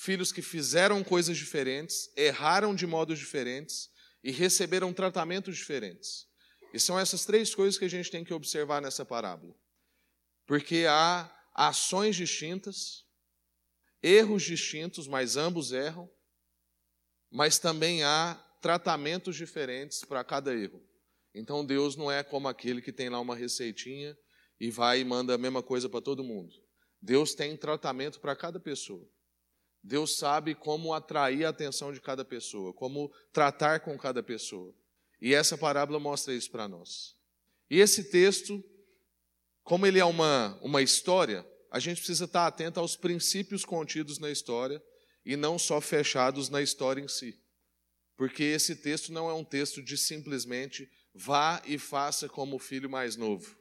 filhos 0.00 0.32
que 0.32 0.40
fizeram 0.40 1.04
coisas 1.04 1.36
diferentes, 1.36 2.10
erraram 2.16 2.74
de 2.74 2.86
modos 2.86 3.18
diferentes 3.18 3.90
e 4.24 4.30
receberam 4.30 4.94
tratamentos 4.94 5.58
diferentes. 5.58 6.26
E 6.72 6.80
são 6.80 6.98
essas 6.98 7.26
três 7.26 7.54
coisas 7.54 7.78
que 7.78 7.84
a 7.84 7.90
gente 7.90 8.10
tem 8.10 8.24
que 8.24 8.32
observar 8.32 8.80
nessa 8.80 9.04
parábola. 9.04 9.54
Porque 10.46 10.86
há 10.88 11.30
ações 11.54 12.16
distintas, 12.16 13.04
erros 14.02 14.42
distintos, 14.42 15.06
mas 15.06 15.36
ambos 15.36 15.70
erram, 15.70 16.10
mas 17.30 17.58
também 17.58 18.02
há 18.02 18.42
tratamentos 18.62 19.36
diferentes 19.36 20.02
para 20.02 20.24
cada 20.24 20.54
erro. 20.54 20.82
Então 21.34 21.62
Deus 21.62 21.94
não 21.94 22.10
é 22.10 22.22
como 22.22 22.48
aquele 22.48 22.80
que 22.80 22.90
tem 22.90 23.10
lá 23.10 23.20
uma 23.20 23.36
receitinha 23.36 24.16
e 24.60 24.70
vai 24.70 25.00
e 25.00 25.04
manda 25.04 25.34
a 25.34 25.38
mesma 25.38 25.62
coisa 25.62 25.88
para 25.88 26.02
todo 26.02 26.22
mundo. 26.22 26.54
Deus 27.00 27.34
tem 27.34 27.56
tratamento 27.56 28.20
para 28.20 28.36
cada 28.36 28.60
pessoa. 28.60 29.08
Deus 29.82 30.16
sabe 30.16 30.54
como 30.54 30.92
atrair 30.92 31.46
a 31.46 31.48
atenção 31.48 31.92
de 31.92 32.00
cada 32.00 32.24
pessoa, 32.24 32.74
como 32.74 33.10
tratar 33.32 33.80
com 33.80 33.96
cada 33.98 34.22
pessoa. 34.22 34.74
E 35.20 35.34
essa 35.34 35.56
parábola 35.56 35.98
mostra 35.98 36.34
isso 36.34 36.50
para 36.50 36.68
nós. 36.68 37.16
E 37.70 37.80
esse 37.80 38.04
texto, 38.04 38.62
como 39.62 39.86
ele 39.86 39.98
é 39.98 40.04
uma, 40.04 40.58
uma 40.60 40.82
história, 40.82 41.46
a 41.70 41.78
gente 41.78 41.98
precisa 41.98 42.26
estar 42.26 42.46
atento 42.46 42.78
aos 42.78 42.96
princípios 42.96 43.64
contidos 43.64 44.18
na 44.18 44.30
história 44.30 44.82
e 45.24 45.36
não 45.36 45.58
só 45.58 45.80
fechados 45.80 46.50
na 46.50 46.60
história 46.60 47.00
em 47.00 47.08
si. 47.08 47.40
Porque 48.16 48.42
esse 48.42 48.76
texto 48.76 49.12
não 49.12 49.30
é 49.30 49.32
um 49.32 49.44
texto 49.44 49.82
de 49.82 49.96
simplesmente 49.96 50.90
vá 51.14 51.62
e 51.64 51.78
faça 51.78 52.28
como 52.28 52.56
o 52.56 52.58
filho 52.58 52.90
mais 52.90 53.16
novo. 53.16 53.56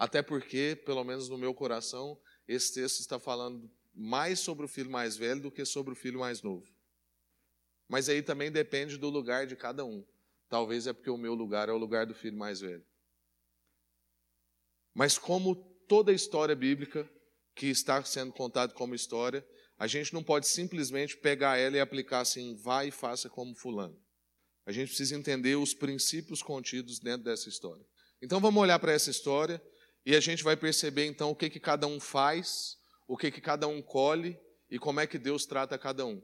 Até 0.00 0.22
porque, 0.22 0.80
pelo 0.86 1.04
menos 1.04 1.28
no 1.28 1.36
meu 1.36 1.52
coração, 1.52 2.18
esse 2.48 2.72
texto 2.72 3.00
está 3.00 3.18
falando 3.18 3.70
mais 3.92 4.40
sobre 4.40 4.64
o 4.64 4.68
filho 4.68 4.90
mais 4.90 5.14
velho 5.14 5.42
do 5.42 5.50
que 5.50 5.62
sobre 5.62 5.92
o 5.92 5.94
filho 5.94 6.20
mais 6.20 6.40
novo. 6.40 6.66
Mas 7.86 8.08
aí 8.08 8.22
também 8.22 8.50
depende 8.50 8.96
do 8.96 9.10
lugar 9.10 9.46
de 9.46 9.54
cada 9.54 9.84
um. 9.84 10.02
Talvez 10.48 10.86
é 10.86 10.94
porque 10.94 11.10
o 11.10 11.18
meu 11.18 11.34
lugar 11.34 11.68
é 11.68 11.72
o 11.72 11.76
lugar 11.76 12.06
do 12.06 12.14
filho 12.14 12.38
mais 12.38 12.60
velho. 12.60 12.82
Mas 14.94 15.18
como 15.18 15.54
toda 15.86 16.14
história 16.14 16.56
bíblica 16.56 17.06
que 17.54 17.66
está 17.66 18.02
sendo 18.02 18.32
contada 18.32 18.72
como 18.72 18.94
história, 18.94 19.46
a 19.76 19.86
gente 19.86 20.14
não 20.14 20.24
pode 20.24 20.48
simplesmente 20.48 21.14
pegar 21.18 21.58
ela 21.58 21.76
e 21.76 21.80
aplicar 21.80 22.20
assim, 22.20 22.56
vai 22.56 22.88
e 22.88 22.90
faça 22.90 23.28
como 23.28 23.54
fulano. 23.54 24.02
A 24.64 24.72
gente 24.72 24.88
precisa 24.88 25.14
entender 25.14 25.56
os 25.56 25.74
princípios 25.74 26.42
contidos 26.42 26.98
dentro 26.98 27.24
dessa 27.24 27.50
história. 27.50 27.84
Então 28.22 28.40
vamos 28.40 28.62
olhar 28.62 28.78
para 28.78 28.92
essa 28.92 29.10
história 29.10 29.62
e 30.04 30.16
a 30.16 30.20
gente 30.20 30.42
vai 30.42 30.56
perceber 30.56 31.06
então 31.06 31.30
o 31.30 31.36
que, 31.36 31.50
que 31.50 31.60
cada 31.60 31.86
um 31.86 32.00
faz, 32.00 32.78
o 33.06 33.16
que, 33.16 33.30
que 33.30 33.40
cada 33.40 33.68
um 33.68 33.82
colhe 33.82 34.38
e 34.70 34.78
como 34.78 35.00
é 35.00 35.06
que 35.06 35.18
Deus 35.18 35.44
trata 35.44 35.78
cada 35.78 36.06
um. 36.06 36.22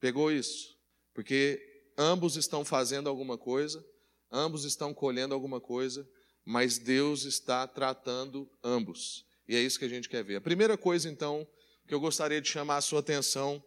Pegou 0.00 0.30
isso? 0.30 0.78
Porque 1.12 1.60
ambos 1.96 2.36
estão 2.36 2.64
fazendo 2.64 3.08
alguma 3.08 3.38
coisa, 3.38 3.84
ambos 4.30 4.64
estão 4.64 4.92
colhendo 4.92 5.34
alguma 5.34 5.60
coisa, 5.60 6.08
mas 6.44 6.78
Deus 6.78 7.24
está 7.24 7.66
tratando 7.66 8.50
ambos. 8.62 9.24
E 9.48 9.56
é 9.56 9.60
isso 9.60 9.78
que 9.78 9.84
a 9.84 9.88
gente 9.88 10.08
quer 10.08 10.22
ver. 10.22 10.36
A 10.36 10.40
primeira 10.40 10.76
coisa, 10.76 11.08
então, 11.08 11.46
que 11.86 11.94
eu 11.94 12.00
gostaria 12.00 12.40
de 12.40 12.48
chamar 12.48 12.76
a 12.76 12.82
sua 12.82 13.00
atenção 13.00 13.62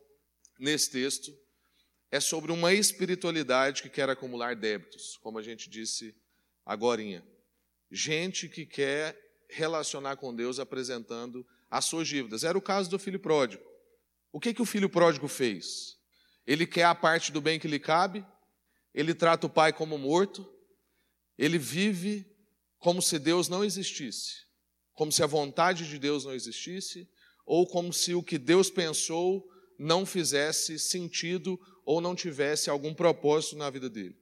nesse 0.60 0.92
texto 0.92 1.32
é 2.10 2.20
sobre 2.20 2.51
uma 2.51 2.74
espiritualidade 2.74 3.82
que 3.82 3.89
quer 3.89 4.10
acumular 4.10 4.56
débitos, 4.56 5.18
como 5.18 5.38
a 5.38 5.44
gente 5.44 5.70
disse 5.70 6.16
agorinha 6.66 7.25
gente 7.91 8.50
que 8.50 8.65
quer 8.65 9.17
relacionar 9.50 10.17
com 10.17 10.36
Deus 10.36 10.60
apresentando 10.60 11.46
as 11.70 11.86
suas 11.86 12.08
dívidas. 12.08 12.44
Era 12.44 12.58
o 12.58 12.62
caso 12.62 12.89
do 12.89 13.00
filho 13.00 13.20
pródigo. 13.20 13.63
O 14.32 14.39
que, 14.39 14.53
que 14.53 14.62
o 14.62 14.65
filho 14.65 14.89
pródigo 14.89 15.27
fez? 15.27 15.98
Ele 16.46 16.65
quer 16.65 16.84
a 16.84 16.96
parte 16.96 17.32
do 17.32 17.41
bem 17.41 17.60
que 17.60 17.67
lhe 17.67 17.79
cabe, 17.79 18.25
ele 18.94 19.13
trata 19.13 19.48
o 19.48 19.50
pai 19.50 19.74
como 19.74 19.98
morto, 19.98 20.48
ele 21.38 21.58
vive 21.58 22.25
como 22.77 23.01
se 23.01 23.20
Deus 23.20 23.50
não 23.50 23.63
existisse, 23.63 24.46
como 24.94 25.12
se 25.12 25.24
a 25.24 25.27
vontade 25.27 25.88
de 25.88 26.00
Deus 26.00 26.25
não 26.25 26.34
existisse, 26.34 27.10
ou 27.46 27.65
como 27.67 27.94
se 27.94 28.13
o 28.13 28.24
que 28.24 28.38
Deus 28.38 28.70
pensou 28.70 29.48
não 29.77 30.06
fizesse 30.06 30.79
sentido 30.79 31.60
ou 31.86 32.01
não 32.01 32.15
tivesse 32.15 32.70
algum 32.70 32.94
propósito 32.94 33.56
na 33.56 33.70
vida 33.70 33.89
dele. 33.89 34.17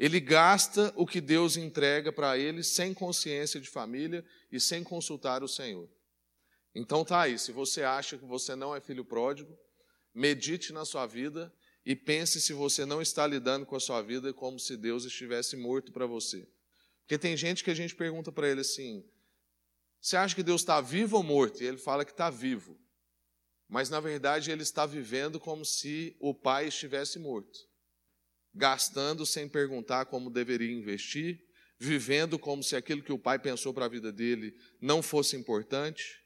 Ele 0.00 0.18
gasta 0.18 0.90
o 0.96 1.06
que 1.06 1.20
Deus 1.20 1.58
entrega 1.58 2.10
para 2.10 2.38
ele 2.38 2.64
sem 2.64 2.94
consciência 2.94 3.60
de 3.60 3.68
família 3.68 4.24
e 4.50 4.58
sem 4.58 4.82
consultar 4.82 5.42
o 5.42 5.48
Senhor. 5.48 5.86
Então 6.74 7.04
tá 7.04 7.20
aí, 7.20 7.38
se 7.38 7.52
você 7.52 7.82
acha 7.82 8.16
que 8.16 8.24
você 8.24 8.56
não 8.56 8.74
é 8.74 8.80
filho 8.80 9.04
pródigo, 9.04 9.54
medite 10.14 10.72
na 10.72 10.86
sua 10.86 11.06
vida 11.06 11.52
e 11.84 11.94
pense 11.94 12.40
se 12.40 12.54
você 12.54 12.86
não 12.86 13.02
está 13.02 13.26
lidando 13.26 13.66
com 13.66 13.76
a 13.76 13.80
sua 13.80 14.00
vida 14.00 14.32
como 14.32 14.58
se 14.58 14.74
Deus 14.74 15.04
estivesse 15.04 15.54
morto 15.54 15.92
para 15.92 16.06
você. 16.06 16.48
Porque 17.02 17.18
tem 17.18 17.36
gente 17.36 17.62
que 17.62 17.70
a 17.70 17.74
gente 17.74 17.94
pergunta 17.94 18.32
para 18.32 18.48
ele 18.48 18.62
assim: 18.62 19.04
você 20.00 20.16
acha 20.16 20.34
que 20.34 20.42
Deus 20.42 20.62
está 20.62 20.80
vivo 20.80 21.18
ou 21.18 21.22
morto? 21.22 21.62
E 21.62 21.66
ele 21.66 21.76
fala 21.76 22.06
que 22.06 22.12
está 22.12 22.30
vivo. 22.30 22.80
Mas 23.68 23.90
na 23.90 24.00
verdade 24.00 24.50
ele 24.50 24.62
está 24.62 24.86
vivendo 24.86 25.38
como 25.38 25.62
se 25.62 26.16
o 26.18 26.32
pai 26.32 26.68
estivesse 26.68 27.18
morto 27.18 27.68
gastando 28.54 29.24
sem 29.24 29.48
perguntar 29.48 30.06
como 30.06 30.30
deveria 30.30 30.72
investir, 30.72 31.44
vivendo 31.78 32.38
como 32.38 32.62
se 32.62 32.76
aquilo 32.76 33.02
que 33.02 33.12
o 33.12 33.18
pai 33.18 33.38
pensou 33.38 33.72
para 33.72 33.86
a 33.86 33.88
vida 33.88 34.12
dele 34.12 34.54
não 34.80 35.02
fosse 35.02 35.36
importante, 35.36 36.22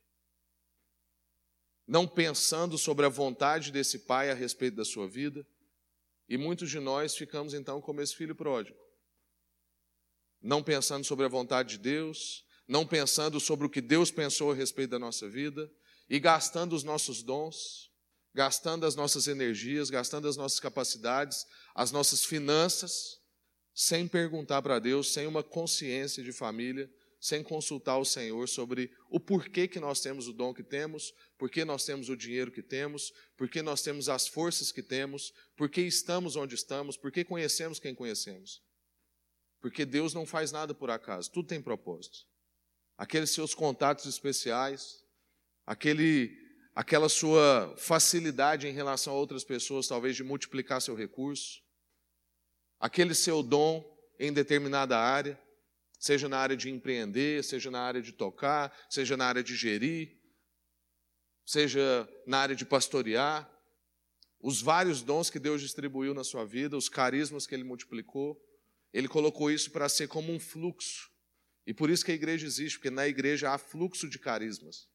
não 1.86 2.08
pensando 2.08 2.76
sobre 2.78 3.04
a 3.06 3.10
vontade 3.10 3.70
desse 3.70 4.00
pai 4.00 4.30
a 4.30 4.34
respeito 4.34 4.76
da 4.76 4.84
sua 4.84 5.06
vida. 5.06 5.46
E 6.28 6.38
muitos 6.38 6.70
de 6.70 6.80
nós 6.80 7.14
ficamos 7.14 7.52
então 7.52 7.80
como 7.80 8.00
esse 8.00 8.16
filho 8.16 8.34
pródigo, 8.34 8.78
não 10.40 10.62
pensando 10.62 11.04
sobre 11.04 11.26
a 11.26 11.28
vontade 11.28 11.76
de 11.76 11.78
Deus, 11.78 12.44
não 12.66 12.86
pensando 12.86 13.38
sobre 13.38 13.66
o 13.66 13.70
que 13.70 13.82
Deus 13.82 14.10
pensou 14.10 14.50
a 14.50 14.54
respeito 14.54 14.90
da 14.90 14.98
nossa 14.98 15.28
vida 15.28 15.70
e 16.08 16.18
gastando 16.18 16.74
os 16.74 16.82
nossos 16.82 17.22
dons, 17.22 17.90
gastando 18.34 18.84
as 18.84 18.96
nossas 18.96 19.28
energias, 19.28 19.90
gastando 19.90 20.26
as 20.26 20.36
nossas 20.36 20.58
capacidades, 20.58 21.46
as 21.74 21.90
nossas 21.90 22.24
finanças, 22.24 23.20
sem 23.74 24.06
perguntar 24.06 24.62
para 24.62 24.78
Deus, 24.78 25.12
sem 25.12 25.26
uma 25.26 25.42
consciência 25.42 26.22
de 26.22 26.32
família, 26.32 26.88
sem 27.20 27.42
consultar 27.42 27.96
o 27.96 28.04
Senhor 28.04 28.46
sobre 28.46 28.92
o 29.08 29.18
porquê 29.18 29.66
que 29.66 29.80
nós 29.80 30.00
temos 30.00 30.28
o 30.28 30.32
dom 30.32 30.52
que 30.52 30.62
temos, 30.62 31.12
porquê 31.38 31.64
nós 31.64 31.84
temos 31.84 32.10
o 32.10 32.16
dinheiro 32.16 32.52
que 32.52 32.62
temos, 32.62 33.12
porquê 33.36 33.62
nós 33.62 33.82
temos 33.82 34.10
as 34.10 34.28
forças 34.28 34.70
que 34.70 34.82
temos, 34.82 35.32
porquê 35.56 35.80
estamos 35.80 36.36
onde 36.36 36.54
estamos, 36.54 36.98
porquê 36.98 37.24
conhecemos 37.24 37.80
quem 37.80 37.94
conhecemos. 37.94 38.62
Porque 39.58 39.86
Deus 39.86 40.12
não 40.12 40.26
faz 40.26 40.52
nada 40.52 40.74
por 40.74 40.90
acaso, 40.90 41.30
tudo 41.32 41.48
tem 41.48 41.62
propósito. 41.62 42.26
Aqueles 42.96 43.30
seus 43.30 43.54
contatos 43.54 44.04
especiais, 44.04 45.02
aquele 45.66 46.30
aquela 46.74 47.08
sua 47.08 47.74
facilidade 47.78 48.66
em 48.66 48.72
relação 48.72 49.14
a 49.14 49.16
outras 49.16 49.44
pessoas, 49.44 49.88
talvez 49.88 50.14
de 50.14 50.24
multiplicar 50.24 50.82
seu 50.82 50.94
recurso, 50.94 51.63
aquele 52.84 53.14
seu 53.14 53.42
dom 53.42 53.82
em 54.20 54.30
determinada 54.30 54.98
área, 54.98 55.40
seja 55.98 56.28
na 56.28 56.36
área 56.36 56.54
de 56.54 56.68
empreender, 56.68 57.42
seja 57.42 57.70
na 57.70 57.80
área 57.80 58.02
de 58.02 58.12
tocar, 58.12 58.76
seja 58.90 59.16
na 59.16 59.24
área 59.24 59.42
de 59.42 59.56
gerir, 59.56 60.20
seja 61.46 62.06
na 62.26 62.40
área 62.40 62.54
de 62.54 62.66
pastorear, 62.66 63.50
os 64.38 64.60
vários 64.60 65.00
dons 65.00 65.30
que 65.30 65.38
Deus 65.38 65.62
distribuiu 65.62 66.12
na 66.12 66.22
sua 66.22 66.44
vida, 66.44 66.76
os 66.76 66.90
carismas 66.90 67.46
que 67.46 67.54
Ele 67.54 67.64
multiplicou, 67.64 68.38
Ele 68.92 69.08
colocou 69.08 69.50
isso 69.50 69.70
para 69.70 69.88
ser 69.88 70.06
como 70.06 70.30
um 70.30 70.38
fluxo. 70.38 71.08
E 71.66 71.72
por 71.72 71.88
isso 71.88 72.04
que 72.04 72.12
a 72.12 72.14
igreja 72.14 72.46
existe, 72.46 72.76
porque 72.76 72.90
na 72.90 73.08
igreja 73.08 73.50
há 73.50 73.56
fluxo 73.56 74.10
de 74.10 74.18
carismas 74.18 74.90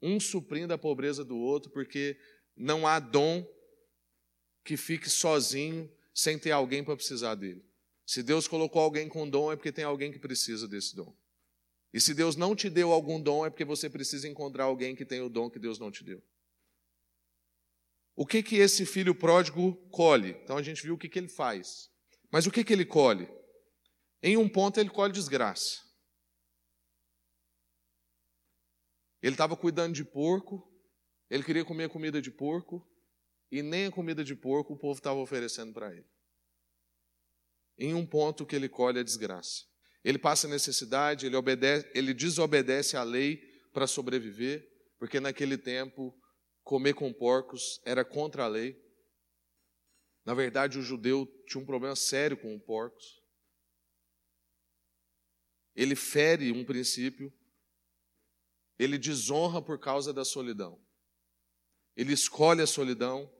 um 0.00 0.20
suprindo 0.20 0.72
a 0.72 0.78
pobreza 0.78 1.24
do 1.24 1.36
outro, 1.36 1.72
porque 1.72 2.16
não 2.56 2.86
há 2.86 3.00
dom 3.00 3.44
que 4.64 4.76
fique 4.76 5.10
sozinho 5.10 5.90
sem 6.14 6.38
ter 6.38 6.52
alguém 6.52 6.84
para 6.84 6.96
precisar 6.96 7.34
dele. 7.34 7.64
Se 8.06 8.22
Deus 8.22 8.46
colocou 8.46 8.80
alguém 8.80 9.08
com 9.08 9.28
dom, 9.28 9.50
é 9.50 9.56
porque 9.56 9.72
tem 9.72 9.84
alguém 9.84 10.12
que 10.12 10.18
precisa 10.18 10.68
desse 10.68 10.94
dom. 10.94 11.14
E 11.92 12.00
se 12.00 12.14
Deus 12.14 12.36
não 12.36 12.54
te 12.54 12.70
deu 12.70 12.92
algum 12.92 13.20
dom, 13.20 13.44
é 13.44 13.50
porque 13.50 13.64
você 13.64 13.90
precisa 13.90 14.28
encontrar 14.28 14.64
alguém 14.64 14.94
que 14.94 15.04
tem 15.04 15.20
o 15.20 15.28
dom 15.28 15.50
que 15.50 15.58
Deus 15.58 15.78
não 15.78 15.90
te 15.90 16.04
deu. 16.04 16.22
O 18.16 18.24
que 18.24 18.42
que 18.42 18.56
esse 18.56 18.86
filho 18.86 19.14
pródigo 19.14 19.74
colhe? 19.90 20.30
Então 20.42 20.56
a 20.56 20.62
gente 20.62 20.82
viu 20.82 20.94
o 20.94 20.98
que, 20.98 21.08
que 21.08 21.18
ele 21.18 21.28
faz. 21.28 21.90
Mas 22.30 22.46
o 22.46 22.50
que, 22.50 22.62
que 22.62 22.72
ele 22.72 22.84
colhe? 22.84 23.28
Em 24.22 24.36
um 24.36 24.48
ponto 24.48 24.78
ele 24.78 24.90
colhe 24.90 25.12
desgraça. 25.12 25.82
Ele 29.22 29.34
estava 29.34 29.56
cuidando 29.56 29.94
de 29.94 30.04
porco, 30.04 30.70
ele 31.30 31.42
queria 31.42 31.64
comer 31.64 31.88
comida 31.88 32.20
de 32.20 32.30
porco, 32.30 32.86
e 33.50 33.62
nem 33.62 33.86
a 33.86 33.90
comida 33.90 34.24
de 34.24 34.34
porco 34.34 34.74
o 34.74 34.76
povo 34.76 34.98
estava 34.98 35.18
oferecendo 35.18 35.72
para 35.72 35.92
ele. 35.92 36.06
Em 37.78 37.94
um 37.94 38.06
ponto 38.06 38.46
que 38.46 38.54
ele 38.54 38.68
colhe 38.68 39.00
a 39.00 39.02
desgraça. 39.02 39.64
Ele 40.02 40.18
passa 40.18 40.46
necessidade, 40.46 41.26
ele, 41.26 41.36
obedece, 41.36 41.90
ele 41.94 42.12
desobedece 42.12 42.96
à 42.96 43.02
lei 43.02 43.38
para 43.72 43.86
sobreviver, 43.86 44.68
porque 44.98 45.18
naquele 45.18 45.56
tempo 45.56 46.14
comer 46.62 46.94
com 46.94 47.12
porcos 47.12 47.80
era 47.84 48.04
contra 48.04 48.44
a 48.44 48.48
lei. 48.48 48.80
Na 50.24 50.34
verdade, 50.34 50.78
o 50.78 50.82
judeu 50.82 51.26
tinha 51.46 51.62
um 51.62 51.66
problema 51.66 51.96
sério 51.96 52.36
com 52.36 52.54
os 52.54 52.62
porcos. 52.62 53.22
Ele 55.74 55.96
fere 55.96 56.52
um 56.52 56.64
princípio 56.64 57.32
ele 58.78 58.98
desonra 58.98 59.62
por 59.62 59.78
causa 59.78 60.12
da 60.12 60.24
solidão. 60.24 60.80
Ele 61.96 62.12
escolhe 62.12 62.62
a 62.62 62.66
solidão. 62.66 63.30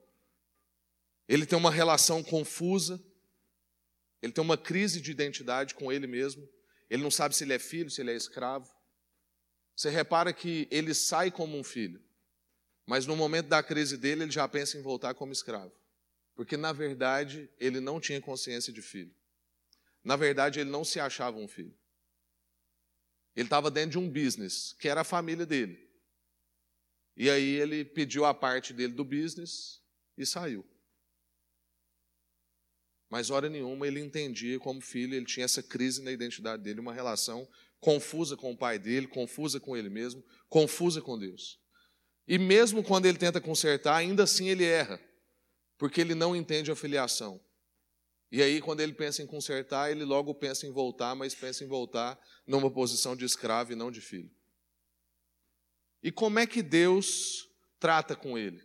Ele 1.27 1.45
tem 1.45 1.57
uma 1.57 1.71
relação 1.71 2.23
confusa. 2.23 3.03
Ele 4.21 4.31
tem 4.33 4.43
uma 4.43 4.57
crise 4.57 5.01
de 5.01 5.11
identidade 5.11 5.75
com 5.75 5.91
ele 5.91 6.07
mesmo. 6.07 6.47
Ele 6.89 7.03
não 7.03 7.11
sabe 7.11 7.35
se 7.35 7.43
ele 7.43 7.53
é 7.53 7.59
filho, 7.59 7.89
se 7.89 8.01
ele 8.01 8.11
é 8.11 8.15
escravo. 8.15 8.69
Você 9.75 9.89
repara 9.89 10.31
que 10.31 10.67
ele 10.71 10.93
sai 10.93 11.29
como 11.29 11.57
um 11.57 11.63
filho, 11.63 12.01
mas 12.85 13.05
no 13.05 13.15
momento 13.15 13.47
da 13.47 13.61
crise 13.61 13.97
dele, 13.97 14.23
ele 14.23 14.31
já 14.31 14.47
pensa 14.47 14.77
em 14.77 14.81
voltar 14.81 15.13
como 15.13 15.33
escravo. 15.33 15.73
Porque, 16.33 16.55
na 16.55 16.71
verdade, 16.71 17.49
ele 17.59 17.79
não 17.79 17.99
tinha 17.99 18.21
consciência 18.21 18.71
de 18.71 18.81
filho. 18.81 19.13
Na 20.03 20.15
verdade, 20.15 20.59
ele 20.59 20.69
não 20.69 20.85
se 20.85 20.99
achava 20.99 21.37
um 21.37 21.47
filho. 21.47 21.75
Ele 23.35 23.47
estava 23.47 23.69
dentro 23.69 23.91
de 23.91 23.97
um 23.97 24.09
business, 24.09 24.73
que 24.79 24.87
era 24.87 25.01
a 25.01 25.05
família 25.05 25.45
dele. 25.45 25.89
E 27.15 27.29
aí 27.29 27.55
ele 27.55 27.85
pediu 27.85 28.25
a 28.25 28.33
parte 28.33 28.73
dele 28.73 28.93
do 28.93 29.05
business 29.05 29.81
e 30.17 30.25
saiu. 30.25 30.65
Mas 33.09 33.29
hora 33.29 33.49
nenhuma 33.49 33.87
ele 33.87 33.99
entendia 33.99 34.59
como 34.59 34.81
filho, 34.81 35.13
ele 35.13 35.25
tinha 35.25 35.45
essa 35.45 35.63
crise 35.63 36.01
na 36.01 36.11
identidade 36.11 36.61
dele, 36.63 36.79
uma 36.79 36.93
relação 36.93 37.47
confusa 37.79 38.35
com 38.35 38.51
o 38.51 38.57
pai 38.57 38.79
dele, 38.79 39.07
confusa 39.07 39.59
com 39.59 39.77
ele 39.77 39.89
mesmo, 39.89 40.23
confusa 40.49 41.01
com 41.01 41.17
Deus. 41.17 41.59
E 42.27 42.39
mesmo 42.39 42.83
quando 42.83 43.05
ele 43.05 43.17
tenta 43.17 43.39
consertar, 43.39 43.95
ainda 43.95 44.23
assim 44.23 44.49
ele 44.49 44.65
erra, 44.65 44.99
porque 45.77 46.01
ele 46.01 46.15
não 46.15 46.35
entende 46.35 46.71
a 46.71 46.75
filiação. 46.75 47.39
E 48.31 48.41
aí, 48.41 48.59
quando 48.59 48.81
ele 48.81 48.93
pensa 48.93 49.21
em 49.21 49.27
consertar, 49.27 49.91
ele 49.91 50.03
logo 50.03 50.33
pensa 50.33 50.65
em 50.65 50.71
voltar, 50.71 51.15
mas 51.15 51.35
pensa 51.35 51.63
em 51.63 51.67
voltar 51.67 52.19
numa 52.45 52.71
posição 52.71 53.15
de 53.15 53.23
escravo 53.23 53.71
e 53.71 53.75
não 53.75 53.91
de 53.91 54.01
filho. 54.01 54.31
E 56.05 56.11
como 56.11 56.37
é 56.37 56.45
que 56.45 56.61
Deus 56.61 57.49
trata 57.79 58.15
com 58.15 58.37
ele? 58.37 58.61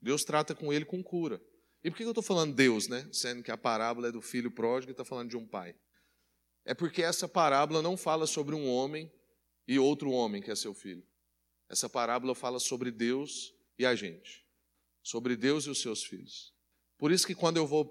Deus 0.00 0.22
trata 0.22 0.54
com 0.54 0.72
ele 0.72 0.84
com 0.84 1.02
cura. 1.02 1.42
E 1.82 1.90
por 1.90 1.96
que 1.96 2.04
eu 2.04 2.10
estou 2.10 2.22
falando 2.22 2.54
Deus, 2.54 2.86
né? 2.86 3.08
Sendo 3.12 3.42
que 3.42 3.50
a 3.50 3.58
parábola 3.58 4.06
é 4.06 4.12
do 4.12 4.22
filho 4.22 4.48
pródigo 4.48 4.90
e 4.90 4.92
está 4.92 5.04
falando 5.04 5.28
de 5.28 5.36
um 5.36 5.44
pai. 5.44 5.74
É 6.64 6.72
porque 6.72 7.02
essa 7.02 7.26
parábola 7.26 7.82
não 7.82 7.96
fala 7.96 8.28
sobre 8.28 8.54
um 8.54 8.70
homem 8.70 9.12
e 9.66 9.76
outro 9.76 10.12
homem 10.12 10.40
que 10.40 10.52
é 10.52 10.54
seu 10.54 10.72
filho. 10.72 11.04
Essa 11.68 11.88
parábola 11.88 12.32
fala 12.32 12.60
sobre 12.60 12.92
Deus 12.92 13.52
e 13.76 13.84
a 13.84 13.96
gente, 13.96 14.46
sobre 15.02 15.34
Deus 15.34 15.64
e 15.64 15.70
os 15.70 15.80
seus 15.80 16.04
filhos. 16.04 16.54
Por 16.96 17.10
isso 17.10 17.26
que 17.26 17.34
quando 17.34 17.56
eu 17.56 17.66
vou 17.66 17.86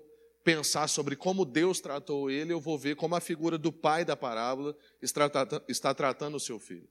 pensar 0.45 0.87
sobre 0.87 1.17
como 1.17 1.43
Deus 1.43 1.81
tratou 1.81 2.31
ele, 2.31 2.53
eu 2.53 2.61
vou 2.61 2.79
ver 2.79 2.95
como 2.95 3.17
a 3.17 3.19
figura 3.19 3.57
do 3.57 3.73
pai 3.73 4.05
da 4.05 4.15
parábola 4.15 4.77
está 5.01 5.93
tratando 5.93 6.35
o 6.35 6.39
seu 6.39 6.57
filho. 6.57 6.89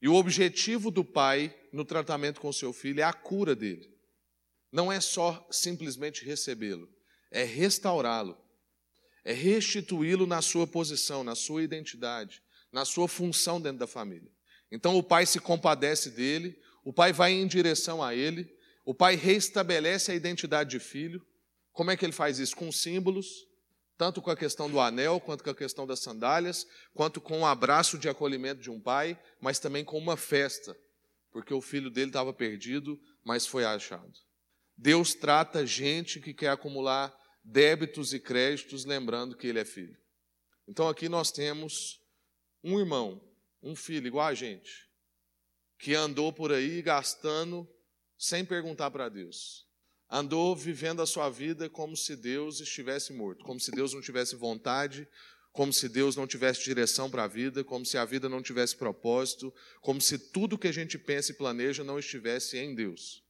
E 0.00 0.08
o 0.08 0.14
objetivo 0.14 0.90
do 0.90 1.04
pai 1.04 1.54
no 1.72 1.84
tratamento 1.84 2.40
com 2.40 2.52
seu 2.52 2.72
filho 2.72 3.00
é 3.00 3.04
a 3.04 3.12
cura 3.12 3.54
dele. 3.54 3.92
Não 4.72 4.90
é 4.90 5.00
só 5.00 5.46
simplesmente 5.50 6.24
recebê-lo, 6.24 6.88
é 7.30 7.44
restaurá-lo, 7.44 8.38
é 9.24 9.32
restituí-lo 9.32 10.26
na 10.26 10.40
sua 10.40 10.66
posição, 10.66 11.22
na 11.22 11.34
sua 11.34 11.62
identidade, 11.62 12.42
na 12.72 12.84
sua 12.84 13.08
função 13.08 13.60
dentro 13.60 13.78
da 13.78 13.86
família. 13.86 14.30
Então 14.70 14.96
o 14.96 15.02
pai 15.02 15.26
se 15.26 15.40
compadece 15.40 16.10
dele, 16.10 16.56
o 16.84 16.92
pai 16.92 17.12
vai 17.12 17.32
em 17.32 17.46
direção 17.46 18.02
a 18.02 18.14
ele, 18.14 18.48
o 18.84 18.94
pai 18.94 19.16
restabelece 19.16 20.12
a 20.12 20.14
identidade 20.14 20.70
de 20.70 20.78
filho. 20.78 21.24
Como 21.72 21.90
é 21.90 21.96
que 21.96 22.04
ele 22.04 22.12
faz 22.12 22.38
isso? 22.38 22.56
Com 22.56 22.72
símbolos, 22.72 23.46
tanto 24.00 24.22
com 24.22 24.30
a 24.30 24.36
questão 24.36 24.70
do 24.70 24.80
anel, 24.80 25.20
quanto 25.20 25.44
com 25.44 25.50
a 25.50 25.54
questão 25.54 25.86
das 25.86 26.00
sandálias, 26.00 26.66
quanto 26.94 27.20
com 27.20 27.36
o 27.36 27.40
um 27.40 27.46
abraço 27.46 27.98
de 27.98 28.08
acolhimento 28.08 28.62
de 28.62 28.70
um 28.70 28.80
pai, 28.80 29.20
mas 29.38 29.58
também 29.58 29.84
com 29.84 29.98
uma 29.98 30.16
festa, 30.16 30.74
porque 31.30 31.52
o 31.52 31.60
filho 31.60 31.90
dele 31.90 32.06
estava 32.06 32.32
perdido, 32.32 32.98
mas 33.22 33.46
foi 33.46 33.62
achado. 33.62 34.10
Deus 34.74 35.12
trata 35.12 35.66
gente 35.66 36.18
que 36.18 36.32
quer 36.32 36.48
acumular 36.48 37.14
débitos 37.44 38.14
e 38.14 38.18
créditos, 38.18 38.86
lembrando 38.86 39.36
que 39.36 39.46
ele 39.46 39.58
é 39.58 39.66
filho. 39.66 39.98
Então 40.66 40.88
aqui 40.88 41.06
nós 41.06 41.30
temos 41.30 42.00
um 42.64 42.78
irmão, 42.78 43.20
um 43.62 43.76
filho 43.76 44.06
igual 44.06 44.28
a 44.28 44.34
gente, 44.34 44.88
que 45.78 45.94
andou 45.94 46.32
por 46.32 46.52
aí 46.52 46.80
gastando 46.80 47.68
sem 48.16 48.46
perguntar 48.46 48.90
para 48.90 49.10
Deus. 49.10 49.68
Andou 50.10 50.56
vivendo 50.56 51.00
a 51.00 51.06
sua 51.06 51.30
vida 51.30 51.70
como 51.70 51.96
se 51.96 52.16
Deus 52.16 52.60
estivesse 52.60 53.12
morto, 53.12 53.44
como 53.44 53.60
se 53.60 53.70
Deus 53.70 53.94
não 53.94 54.00
tivesse 54.00 54.34
vontade, 54.34 55.06
como 55.52 55.72
se 55.72 55.88
Deus 55.88 56.16
não 56.16 56.26
tivesse 56.26 56.64
direção 56.64 57.10
para 57.10 57.24
a 57.24 57.28
vida, 57.28 57.62
como 57.62 57.84
se 57.84 57.96
a 57.96 58.04
vida 58.04 58.28
não 58.28 58.42
tivesse 58.42 58.76
propósito, 58.76 59.54
como 59.80 60.00
se 60.00 60.18
tudo 60.18 60.58
que 60.58 60.68
a 60.68 60.72
gente 60.72 60.98
pensa 60.98 61.32
e 61.32 61.36
planeja 61.36 61.84
não 61.84 61.98
estivesse 61.98 62.58
em 62.58 62.74
Deus. 62.74 63.24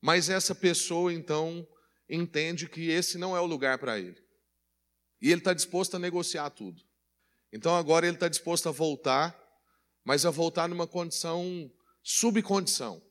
Mas 0.00 0.28
essa 0.28 0.54
pessoa, 0.54 1.12
então, 1.12 1.66
entende 2.08 2.68
que 2.68 2.88
esse 2.88 3.18
não 3.18 3.36
é 3.36 3.40
o 3.40 3.46
lugar 3.46 3.78
para 3.78 3.98
ele. 3.98 4.22
E 5.20 5.30
ele 5.30 5.40
está 5.40 5.52
disposto 5.54 5.96
a 5.96 5.98
negociar 5.98 6.50
tudo. 6.50 6.82
Então 7.52 7.74
agora 7.74 8.06
ele 8.06 8.16
está 8.16 8.28
disposto 8.28 8.68
a 8.68 8.72
voltar, 8.72 9.36
mas 10.04 10.26
a 10.26 10.30
voltar 10.30 10.68
numa 10.68 10.86
condição, 10.86 11.70
subcondição. 12.02 13.02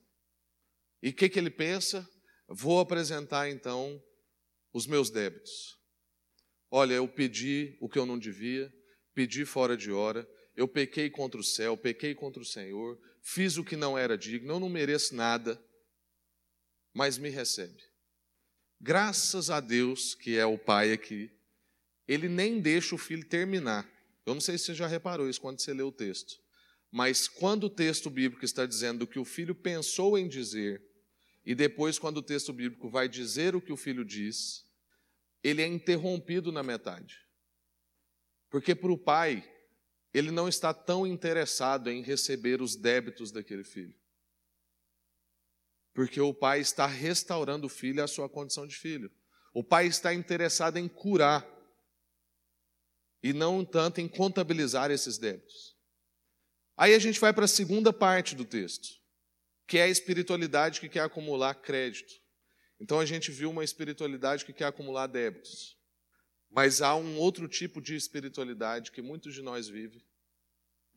E 1.01 1.09
o 1.09 1.13
que, 1.13 1.27
que 1.27 1.39
ele 1.39 1.49
pensa? 1.49 2.07
Vou 2.47 2.79
apresentar 2.79 3.49
então 3.49 4.01
os 4.73 4.85
meus 4.85 5.09
débitos. 5.09 5.77
Olha, 6.69 6.93
eu 6.93 7.07
pedi 7.07 7.77
o 7.79 7.89
que 7.89 7.97
eu 7.97 8.05
não 8.05 8.19
devia, 8.19 8.71
pedi 9.13 9.45
fora 9.45 9.77
de 9.77 9.91
hora, 9.91 10.27
eu 10.55 10.67
pequei 10.67 11.09
contra 11.09 11.39
o 11.39 11.43
céu, 11.43 11.77
pequei 11.77 12.13
contra 12.13 12.41
o 12.41 12.45
Senhor, 12.45 12.99
fiz 13.21 13.57
o 13.57 13.63
que 13.63 13.75
não 13.75 13.97
era 13.97 14.17
digno, 14.17 14.53
eu 14.53 14.59
não 14.59 14.69
mereço 14.69 15.15
nada, 15.15 15.61
mas 16.93 17.17
me 17.17 17.29
recebe. 17.29 17.81
Graças 18.79 19.49
a 19.49 19.59
Deus, 19.59 20.13
que 20.15 20.37
é 20.37 20.45
o 20.45 20.57
pai 20.57 20.91
aqui, 20.91 21.31
ele 22.07 22.29
nem 22.29 22.59
deixa 22.59 22.93
o 22.93 22.97
filho 22.99 23.25
terminar. 23.25 23.89
Eu 24.25 24.33
não 24.33 24.41
sei 24.41 24.57
se 24.57 24.65
você 24.65 24.75
já 24.75 24.87
reparou 24.87 25.29
isso 25.29 25.41
quando 25.41 25.59
você 25.59 25.73
lê 25.73 25.83
o 25.83 25.91
texto. 25.91 26.35
Mas 26.91 27.27
quando 27.27 27.65
o 27.65 27.69
texto 27.69 28.09
bíblico 28.09 28.45
está 28.45 28.65
dizendo 28.65 29.07
que 29.07 29.19
o 29.19 29.25
filho 29.25 29.55
pensou 29.55 30.17
em 30.17 30.27
dizer, 30.27 30.81
e 31.45 31.53
depois, 31.53 31.99
quando 31.99 32.17
o 32.17 32.23
texto 32.23 32.51
bíblico 32.51 32.89
vai 32.89 33.07
dizer 33.07 33.55
o 33.55 33.61
que 33.61 33.71
o 33.71 33.77
filho 33.77 34.03
diz, 34.03 34.65
ele 35.43 35.61
é 35.61 35.67
interrompido 35.67 36.51
na 36.51 36.63
metade. 36.63 37.19
Porque 38.49 38.73
para 38.73 38.91
o 38.91 38.97
pai, 38.97 39.47
ele 40.11 40.31
não 40.31 40.47
está 40.47 40.73
tão 40.73 41.05
interessado 41.05 41.91
em 41.91 42.01
receber 42.01 42.61
os 42.61 42.75
débitos 42.75 43.31
daquele 43.31 43.63
filho. 43.63 43.93
Porque 45.93 46.19
o 46.19 46.33
pai 46.33 46.61
está 46.61 46.87
restaurando 46.87 47.67
o 47.67 47.69
filho 47.69 48.03
à 48.03 48.07
sua 48.07 48.27
condição 48.27 48.65
de 48.65 48.75
filho. 48.75 49.11
O 49.53 49.63
pai 49.63 49.85
está 49.85 50.13
interessado 50.13 50.77
em 50.77 50.87
curar 50.87 51.47
e 53.21 53.33
não 53.33 53.63
tanto 53.63 54.01
em 54.01 54.07
contabilizar 54.07 54.89
esses 54.89 55.17
débitos. 55.17 55.75
Aí 56.75 56.93
a 56.93 56.99
gente 56.99 57.19
vai 57.19 57.31
para 57.31 57.45
a 57.45 57.47
segunda 57.47 57.93
parte 57.93 58.35
do 58.35 58.43
texto, 58.43 58.99
que 59.67 59.77
é 59.77 59.83
a 59.83 59.87
espiritualidade 59.87 60.79
que 60.79 60.89
quer 60.89 61.01
acumular 61.01 61.55
crédito. 61.55 62.13
Então 62.79 62.99
a 62.99 63.05
gente 63.05 63.31
viu 63.31 63.49
uma 63.49 63.63
espiritualidade 63.63 64.45
que 64.45 64.53
quer 64.53 64.65
acumular 64.65 65.07
débitos. 65.07 65.77
Mas 66.49 66.81
há 66.81 66.95
um 66.95 67.17
outro 67.17 67.47
tipo 67.47 67.81
de 67.81 67.95
espiritualidade 67.95 68.91
que 68.91 69.01
muitos 69.01 69.33
de 69.33 69.41
nós 69.41 69.67
vivem, 69.67 70.03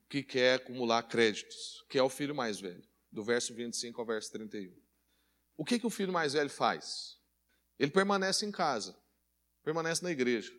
que 0.09 0.23
quer 0.23 0.55
acumular 0.55 1.03
créditos, 1.03 1.85
que 1.89 1.99
é 1.99 2.03
o 2.03 2.09
filho 2.09 2.35
mais 2.35 2.61
velho, 2.61 2.87
do 3.11 3.25
verso 3.25 3.55
25 3.55 4.01
ao 4.01 4.07
verso 4.07 4.31
31. 4.33 4.75
O 5.57 5.65
que, 5.65 5.79
que 5.79 5.87
o 5.87 5.91
filho 5.91 6.13
mais 6.13 6.35
velho 6.35 6.51
faz? 6.51 7.17
Ele 7.79 7.91
permanece 7.91 8.47
em 8.47 8.53
casa, 8.53 8.97
permanece 9.65 10.03
na 10.03 10.11
igreja 10.11 10.53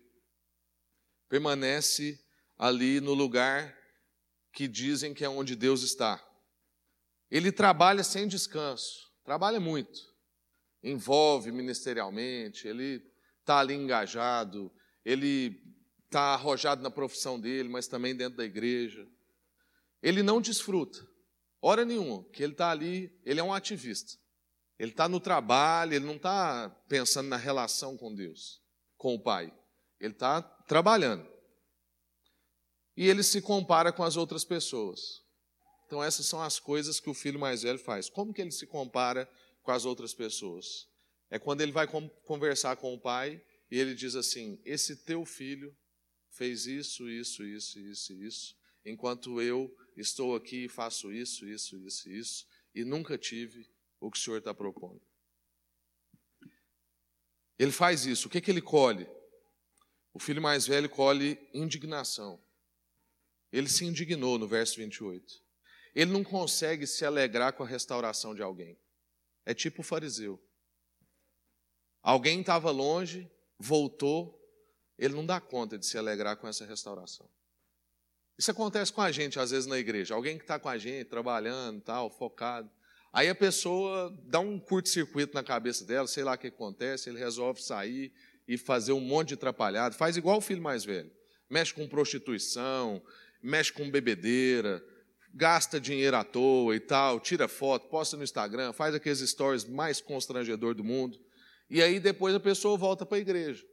permanece 1.30 2.19
ali 2.58 3.00
no 3.00 3.13
lugar 3.13 3.78
que 4.52 4.67
dizem 4.67 5.13
que 5.13 5.24
é 5.24 5.30
onde 5.30 5.56
Deus 5.56 5.84
está. 5.84 6.22
Ele 7.30 7.52
trabalha 7.52 8.04
sem 8.04 8.28
descanso, 8.28 9.12
trabalha 9.24 9.60
muito, 9.60 10.00
envolve 10.84 11.52
ministerialmente, 11.52 12.68
ele 12.68 13.04
está 13.39 13.60
ali 13.60 13.74
engajado, 13.74 14.72
ele 15.06 15.62
está 16.06 16.34
arrojado 16.34 16.82
na 16.82 16.89
profissão 16.89 17.39
dele, 17.39 17.70
mas 17.70 17.88
também 17.88 18.15
dentro 18.15 18.38
da 18.38 18.46
igreja. 18.46 19.08
Ele 20.02 20.24
não 20.24 20.42
desfruta, 20.42 21.06
hora 21.62 21.86
nenhuma, 21.86 22.24
que 22.32 22.42
ele 22.42 22.54
está 22.54 22.72
ali, 22.72 23.15
ele 23.24 23.39
é 23.39 23.44
um 23.44 23.54
ativista. 23.54 24.18
Ele 24.80 24.92
está 24.92 25.10
no 25.10 25.20
trabalho, 25.20 25.94
ele 25.94 26.06
não 26.06 26.15
está 26.15 26.70
pensando 26.88 27.28
na 27.28 27.36
relação 27.36 27.98
com 27.98 28.15
Deus, 28.15 28.62
com 28.98 29.13
o 29.13 29.20
Pai. 29.20 29.54
Ele 30.00 30.13
está 30.13 30.42
trabalhando. 30.42 31.28
E 32.96 33.08
ele 33.08 33.22
se 33.22 33.42
compara 33.42 33.92
com 33.92 34.04
as 34.04 34.15
outras 34.15 34.46
pessoas. 34.46 35.22
Então, 35.89 36.04
essas 36.04 36.28
são 36.28 36.39
as 36.39 36.60
coisas 36.60 36.99
que 36.99 37.10
o 37.10 37.15
filho 37.15 37.39
mais 37.39 37.63
velho 37.63 37.80
faz. 37.80 38.12
Como 38.12 38.32
que 38.32 38.39
ele 38.39 38.52
se 38.52 38.67
compara 38.67 39.28
com 39.63 39.71
as 39.71 39.86
outras 39.86 40.13
pessoas? 40.13 40.88
É 41.32 41.39
quando 41.39 41.62
ele 41.62 41.71
vai 41.71 41.88
conversar 41.88 42.75
com 42.75 42.93
o 42.93 42.99
pai 42.99 43.43
e 43.71 43.80
ele 43.80 43.95
diz 43.95 44.13
assim: 44.13 44.62
Esse 44.63 44.97
teu 44.97 45.25
filho 45.25 45.75
fez 46.30 46.67
isso, 46.67 47.10
isso, 47.10 47.43
isso, 47.43 47.80
isso, 47.80 48.13
isso, 48.13 48.56
enquanto 48.86 49.41
eu 49.41 49.75
estou 49.97 50.36
aqui 50.36 50.65
e 50.65 50.69
faço 50.69 51.12
isso, 51.12 51.43
isso, 51.47 51.75
isso, 51.80 52.08
isso, 52.08 52.47
e 52.75 52.84
nunca 52.84 53.17
tive 53.17 53.67
o 53.99 54.12
que 54.12 54.17
o 54.19 54.21
Senhor 54.21 54.38
está 54.38 54.54
propondo. 54.54 55.02
Ele 57.58 57.71
faz 57.71 58.06
isso, 58.06 58.28
o 58.28 58.30
que, 58.30 58.39
que 58.39 58.52
ele 58.52 58.62
colhe? 58.62 59.08
O 60.13 60.19
filho 60.19 60.39
mais 60.39 60.67
velho 60.67 60.88
colhe 60.88 61.39
indignação. 61.52 62.39
Ele 63.52 63.67
se 63.67 63.86
indignou 63.86 64.38
no 64.38 64.47
verso 64.47 64.75
28. 64.75 65.49
Ele 65.95 66.12
não 66.12 66.23
consegue 66.23 66.86
se 66.86 67.06
alegrar 67.06 67.54
com 67.54 67.63
a 67.63 67.67
restauração 67.67 68.36
de 68.36 68.41
alguém. 68.41 68.78
É 69.45 69.54
tipo 69.54 69.82
o 69.82 69.84
fariseu. 69.84 70.39
Alguém 72.02 72.41
estava 72.41 72.71
longe, 72.71 73.30
voltou, 73.58 74.39
ele 74.97 75.13
não 75.13 75.25
dá 75.25 75.39
conta 75.39 75.78
de 75.78 75.86
se 75.86 75.97
alegrar 75.97 76.38
com 76.38 76.47
essa 76.47 76.65
restauração. 76.65 77.30
Isso 78.38 78.52
acontece 78.52 78.93
com 78.93 79.02
a 79.02 79.12
gente, 79.12 79.38
às 79.38 79.52
vezes, 79.52 79.65
na 79.65 79.78
igreja. 79.78 80.15
Alguém 80.15 80.38
que 80.38 80.43
está 80.43 80.58
com 80.58 80.69
a 80.69 80.78
gente, 80.78 81.10
trabalhando, 81.10 81.82
tal, 81.82 82.10
focado. 82.10 82.71
Aí 83.12 83.28
a 83.28 83.36
pessoa 83.36 84.15
dá 84.23 84.39
um 84.39 84.60
curto-circuito 84.60 85.34
na 85.34 85.43
cabeça 85.43 85.84
dela, 85.84 86.08
sei 86.08 86.23
lá 86.23 86.36
o 86.36 86.38
que 86.38 86.47
acontece, 86.47 87.10
ele 87.10 87.19
resolve 87.19 87.62
sair 87.62 88.13
e 88.47 88.58
fazer 88.58 88.93
um 88.93 88.99
monte 88.99 89.30
de 89.30 89.34
atrapalhado. 89.34 89.95
Faz 89.95 90.15
igual 90.15 90.38
o 90.38 90.41
filho 90.41 90.62
mais 90.62 90.86
velho. 90.86 91.12
Mexe 91.49 91.73
com 91.73 91.88
prostituição, 91.88 93.02
mexe 93.41 93.73
com 93.73 93.89
bebedeira, 93.89 94.84
gasta 95.34 95.80
dinheiro 95.80 96.18
à 96.18 96.24
toa 96.24 96.76
e 96.76 96.80
tal, 96.80 97.20
tira 97.20 97.48
foto, 97.48 97.88
posta 97.89 98.18
no 98.18 98.24
Instagram, 98.24 98.74
faz 98.74 98.96
aqueles 98.96 99.20
stories 99.20 99.65
mais 99.65 100.02
constrangedor 100.02 100.74
do 100.74 100.84
mundo. 100.84 101.18
E 101.70 101.82
aí 101.82 102.00
depois 102.00 102.34
a 102.34 102.39
pessoa 102.39 102.78
volta 102.78 103.06
para 103.06 103.18
a 103.18 103.22
igreja. 103.22 103.63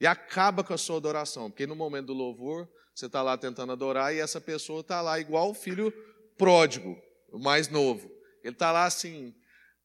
E 0.00 0.06
acaba 0.06 0.62
com 0.62 0.74
a 0.74 0.78
sua 0.78 0.96
adoração, 0.96 1.50
porque 1.50 1.66
no 1.66 1.76
momento 1.76 2.06
do 2.06 2.14
louvor, 2.14 2.68
você 2.94 3.06
está 3.06 3.22
lá 3.22 3.36
tentando 3.36 3.72
adorar 3.72 4.14
e 4.14 4.18
essa 4.18 4.40
pessoa 4.40 4.80
está 4.80 5.00
lá 5.00 5.18
igual 5.18 5.50
o 5.50 5.54
filho 5.54 5.92
pródigo, 6.36 6.96
o 7.30 7.38
mais 7.38 7.68
novo. 7.68 8.10
Ele 8.42 8.52
está 8.52 8.72
lá 8.72 8.84
assim: 8.84 9.34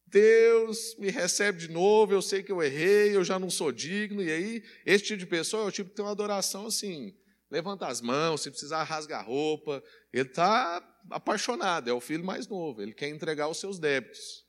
Deus 0.06 0.96
me 0.98 1.10
recebe 1.10 1.60
de 1.60 1.70
novo, 1.70 2.14
eu 2.14 2.22
sei 2.22 2.44
que 2.44 2.52
eu 2.52 2.62
errei, 2.62 3.16
eu 3.16 3.24
já 3.24 3.40
não 3.40 3.50
sou 3.50 3.72
digno. 3.72 4.22
E 4.22 4.32
aí, 4.32 4.64
esse 4.86 5.06
tipo 5.06 5.20
de 5.20 5.26
pessoa 5.26 5.64
é 5.64 5.68
o 5.68 5.72
tipo 5.72 5.90
que 5.90 5.96
tem 5.96 6.04
uma 6.04 6.12
adoração 6.12 6.68
assim: 6.68 7.16
levanta 7.52 7.86
as 7.88 8.02
mãos, 8.02 8.42
se 8.42 8.50
precisar, 8.50 8.84
rasga 8.84 9.18
a 9.18 9.22
roupa. 9.22 9.84
Ele 10.12 10.30
está 10.30 10.78
apaixonado, 11.12 11.90
é 11.90 11.94
o 11.94 12.00
filho 12.00 12.24
mais 12.24 12.48
novo, 12.48 12.82
ele 12.82 12.94
quer 12.94 13.10
entregar 13.10 13.50
os 13.50 13.60
seus 13.60 13.78
débitos. 13.78 14.46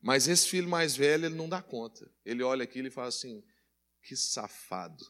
Mas 0.00 0.28
esse 0.28 0.48
filho 0.48 0.68
mais 0.68 0.96
velho, 0.96 1.26
ele 1.26 1.34
não 1.34 1.48
dá 1.48 1.62
conta. 1.62 2.10
Ele 2.24 2.42
olha 2.42 2.64
aquilo 2.64 2.88
e 2.88 2.90
fala 2.90 3.08
assim: 3.08 3.42
que 4.02 4.16
safado 4.16 5.04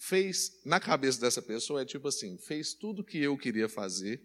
fez, 0.00 0.64
na 0.64 0.80
cabeça 0.80 1.20
dessa 1.20 1.42
pessoa, 1.42 1.82
é 1.82 1.84
tipo 1.84 2.08
assim: 2.08 2.38
fez 2.38 2.74
tudo 2.74 3.04
que 3.04 3.18
eu 3.18 3.36
queria 3.36 3.68
fazer 3.68 4.20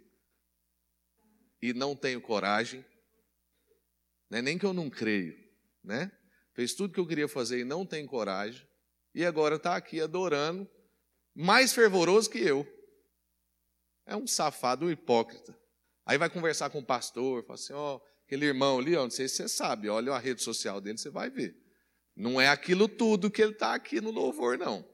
e 1.61 1.73
não 1.73 1.95
tenho 1.95 2.21
coragem, 2.21 2.85
não 4.29 4.39
é 4.39 4.41
nem 4.41 4.57
que 4.57 4.65
eu 4.65 4.73
não 4.73 4.89
creio, 4.89 5.35
né? 5.83 6.11
Fez 6.53 6.73
tudo 6.73 6.93
que 6.93 6.99
eu 6.99 7.07
queria 7.07 7.27
fazer 7.27 7.59
e 7.59 7.65
não 7.65 7.85
tem 7.85 8.05
coragem, 8.05 8.65
e 9.13 9.25
agora 9.25 9.57
está 9.57 9.75
aqui 9.75 9.99
adorando, 9.99 10.69
mais 11.35 11.73
fervoroso 11.73 12.29
que 12.29 12.39
eu. 12.39 12.65
É 14.05 14.15
um 14.15 14.25
safado, 14.25 14.85
um 14.85 14.89
hipócrita. 14.89 15.57
Aí 16.05 16.17
vai 16.17 16.29
conversar 16.29 16.69
com 16.69 16.79
o 16.79 16.85
pastor, 16.85 17.43
fala 17.43 17.55
assim: 17.55 17.73
ó, 17.73 17.95
oh, 17.95 18.01
aquele 18.25 18.45
irmão 18.45 18.79
ali, 18.79 18.95
ó, 18.95 19.03
não 19.03 19.11
sei 19.11 19.27
se 19.27 19.35
você 19.35 19.49
sabe, 19.49 19.89
olha 19.89 20.13
a 20.13 20.19
rede 20.19 20.41
social 20.41 20.79
dele, 20.79 20.97
você 20.97 21.09
vai 21.09 21.29
ver. 21.29 21.57
Não 22.15 22.39
é 22.39 22.47
aquilo 22.47 22.87
tudo 22.87 23.29
que 23.29 23.41
ele 23.41 23.51
está 23.51 23.73
aqui 23.73 23.99
no 23.99 24.11
louvor, 24.11 24.57
não. 24.57 24.87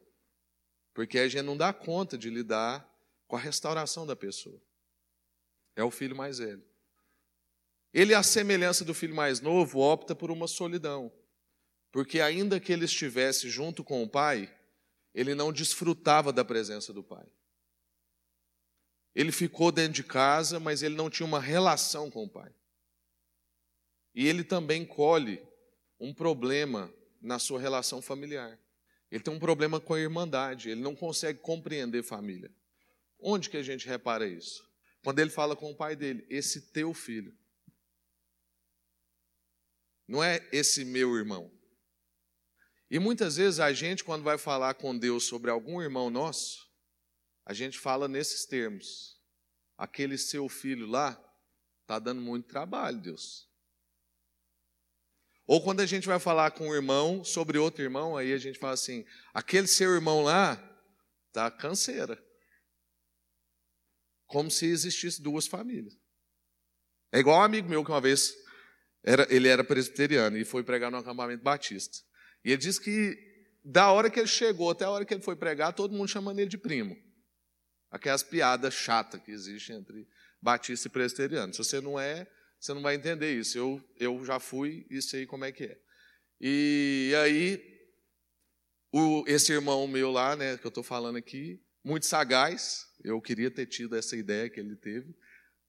Porque 0.93 1.19
a 1.19 1.27
gente 1.27 1.43
não 1.43 1.55
dá 1.55 1.71
conta 1.71 2.17
de 2.17 2.29
lidar 2.29 2.89
com 3.27 3.35
a 3.35 3.39
restauração 3.39 4.07
da 4.07 4.15
pessoa. 4.15 4.59
É 5.75 5.83
o 5.83 5.91
filho 5.91 6.15
mais 6.15 6.39
velho. 6.39 6.63
Ele, 7.93 8.13
à 8.13 8.23
semelhança 8.23 8.83
do 8.83 8.93
filho 8.93 9.15
mais 9.15 9.39
novo, 9.39 9.79
opta 9.79 10.15
por 10.15 10.31
uma 10.31 10.47
solidão. 10.47 11.11
Porque, 11.91 12.21
ainda 12.21 12.59
que 12.59 12.71
ele 12.71 12.85
estivesse 12.85 13.49
junto 13.49 13.83
com 13.83 14.01
o 14.01 14.09
pai, 14.09 14.53
ele 15.13 15.35
não 15.35 15.51
desfrutava 15.51 16.31
da 16.31 16.43
presença 16.43 16.93
do 16.93 17.03
pai. 17.03 17.27
Ele 19.13 19.31
ficou 19.31 19.71
dentro 19.71 19.93
de 19.93 20.03
casa, 20.03 20.59
mas 20.59 20.81
ele 20.81 20.95
não 20.95 21.09
tinha 21.09 21.25
uma 21.25 21.39
relação 21.39 22.09
com 22.09 22.23
o 22.23 22.29
pai. 22.29 22.53
E 24.15 24.27
ele 24.27 24.43
também 24.43 24.85
colhe 24.85 25.45
um 25.99 26.13
problema 26.13 26.93
na 27.21 27.37
sua 27.37 27.59
relação 27.59 28.01
familiar. 28.01 28.59
Ele 29.09 29.23
tem 29.23 29.33
um 29.33 29.39
problema 29.39 29.79
com 29.79 29.93
a 29.93 29.99
irmandade, 29.99 30.69
ele 30.69 30.81
não 30.81 30.95
consegue 30.95 31.39
compreender 31.39 32.03
família. 32.03 32.49
Onde 33.19 33.49
que 33.49 33.57
a 33.57 33.63
gente 33.63 33.87
repara 33.87 34.25
isso? 34.25 34.65
Quando 35.03 35.19
ele 35.19 35.29
fala 35.29 35.55
com 35.55 35.71
o 35.71 35.75
pai 35.75 35.95
dele, 35.95 36.25
esse 36.29 36.71
teu 36.71 36.93
filho. 36.93 37.37
Não 40.07 40.23
é 40.23 40.47
esse 40.51 40.85
meu 40.85 41.15
irmão. 41.15 41.51
E 42.91 42.99
muitas 42.99 43.37
vezes 43.37 43.61
a 43.61 43.71
gente, 43.71 44.03
quando 44.03 44.21
vai 44.21 44.37
falar 44.37 44.73
com 44.73 44.97
Deus 44.97 45.23
sobre 45.23 45.49
algum 45.49 45.81
irmão 45.81 46.09
nosso, 46.09 46.69
a 47.45 47.53
gente 47.53 47.79
fala 47.79 48.05
nesses 48.05 48.45
termos. 48.45 49.17
Aquele 49.77 50.17
seu 50.17 50.49
filho 50.49 50.85
lá 50.85 51.17
está 51.83 51.97
dando 51.99 52.19
muito 52.19 52.49
trabalho, 52.49 52.99
Deus. 52.99 53.49
Ou 55.47 55.63
quando 55.63 55.79
a 55.79 55.85
gente 55.85 56.05
vai 56.05 56.19
falar 56.19 56.51
com 56.51 56.67
um 56.67 56.75
irmão 56.75 57.23
sobre 57.23 57.57
outro 57.57 57.81
irmão, 57.81 58.17
aí 58.17 58.33
a 58.33 58.37
gente 58.37 58.59
fala 58.59 58.73
assim: 58.73 59.05
aquele 59.33 59.67
seu 59.67 59.93
irmão 59.93 60.21
lá 60.21 60.57
tá 61.31 61.49
canseira. 61.49 62.21
Como 64.25 64.51
se 64.51 64.65
existisse 64.65 65.21
duas 65.21 65.47
famílias. 65.47 65.97
É 67.09 67.19
igual 67.19 67.39
um 67.39 67.43
amigo 67.43 67.69
meu 67.69 67.85
que 67.85 67.91
uma 67.91 68.01
vez 68.01 68.33
era, 69.01 69.25
ele 69.33 69.47
era 69.47 69.63
presbiteriano 69.63 70.37
e 70.37 70.43
foi 70.43 70.61
pregar 70.61 70.91
no 70.91 70.97
acampamento 70.97 71.41
batista. 71.41 72.10
E 72.43 72.51
ele 72.51 72.57
disse 72.57 72.79
que 72.81 73.17
da 73.63 73.91
hora 73.91 74.09
que 74.09 74.19
ele 74.19 74.27
chegou 74.27 74.71
até 74.71 74.85
a 74.85 74.89
hora 74.89 75.05
que 75.05 75.13
ele 75.13 75.21
foi 75.21 75.35
pregar, 75.35 75.73
todo 75.73 75.93
mundo 75.93 76.07
chamando 76.07 76.39
ele 76.39 76.49
de 76.49 76.57
primo. 76.57 76.97
Aquelas 77.89 78.23
piadas 78.23 78.73
chatas 78.73 79.21
que 79.21 79.31
existem 79.31 79.77
entre 79.77 80.07
batista 80.41 80.87
e 80.87 80.91
presbiteriano. 80.91 81.53
Se 81.53 81.59
você 81.59 81.79
não 81.79 81.99
é, 81.99 82.27
você 82.59 82.73
não 82.73 82.81
vai 82.81 82.95
entender 82.95 83.37
isso. 83.37 83.57
Eu, 83.57 83.83
eu 83.99 84.25
já 84.25 84.39
fui 84.39 84.85
e 84.89 85.01
sei 85.01 85.25
como 85.25 85.45
é 85.45 85.51
que 85.51 85.65
é. 85.65 85.79
E 86.39 87.13
aí, 87.21 87.61
o, 88.91 89.23
esse 89.27 89.51
irmão 89.51 89.87
meu 89.87 90.11
lá, 90.11 90.35
né, 90.35 90.57
que 90.57 90.65
eu 90.65 90.69
estou 90.69 90.83
falando 90.83 91.17
aqui, 91.17 91.61
muito 91.83 92.05
sagaz, 92.05 92.87
eu 93.03 93.21
queria 93.21 93.51
ter 93.51 93.65
tido 93.67 93.95
essa 93.95 94.15
ideia 94.15 94.49
que 94.49 94.59
ele 94.59 94.75
teve 94.75 95.13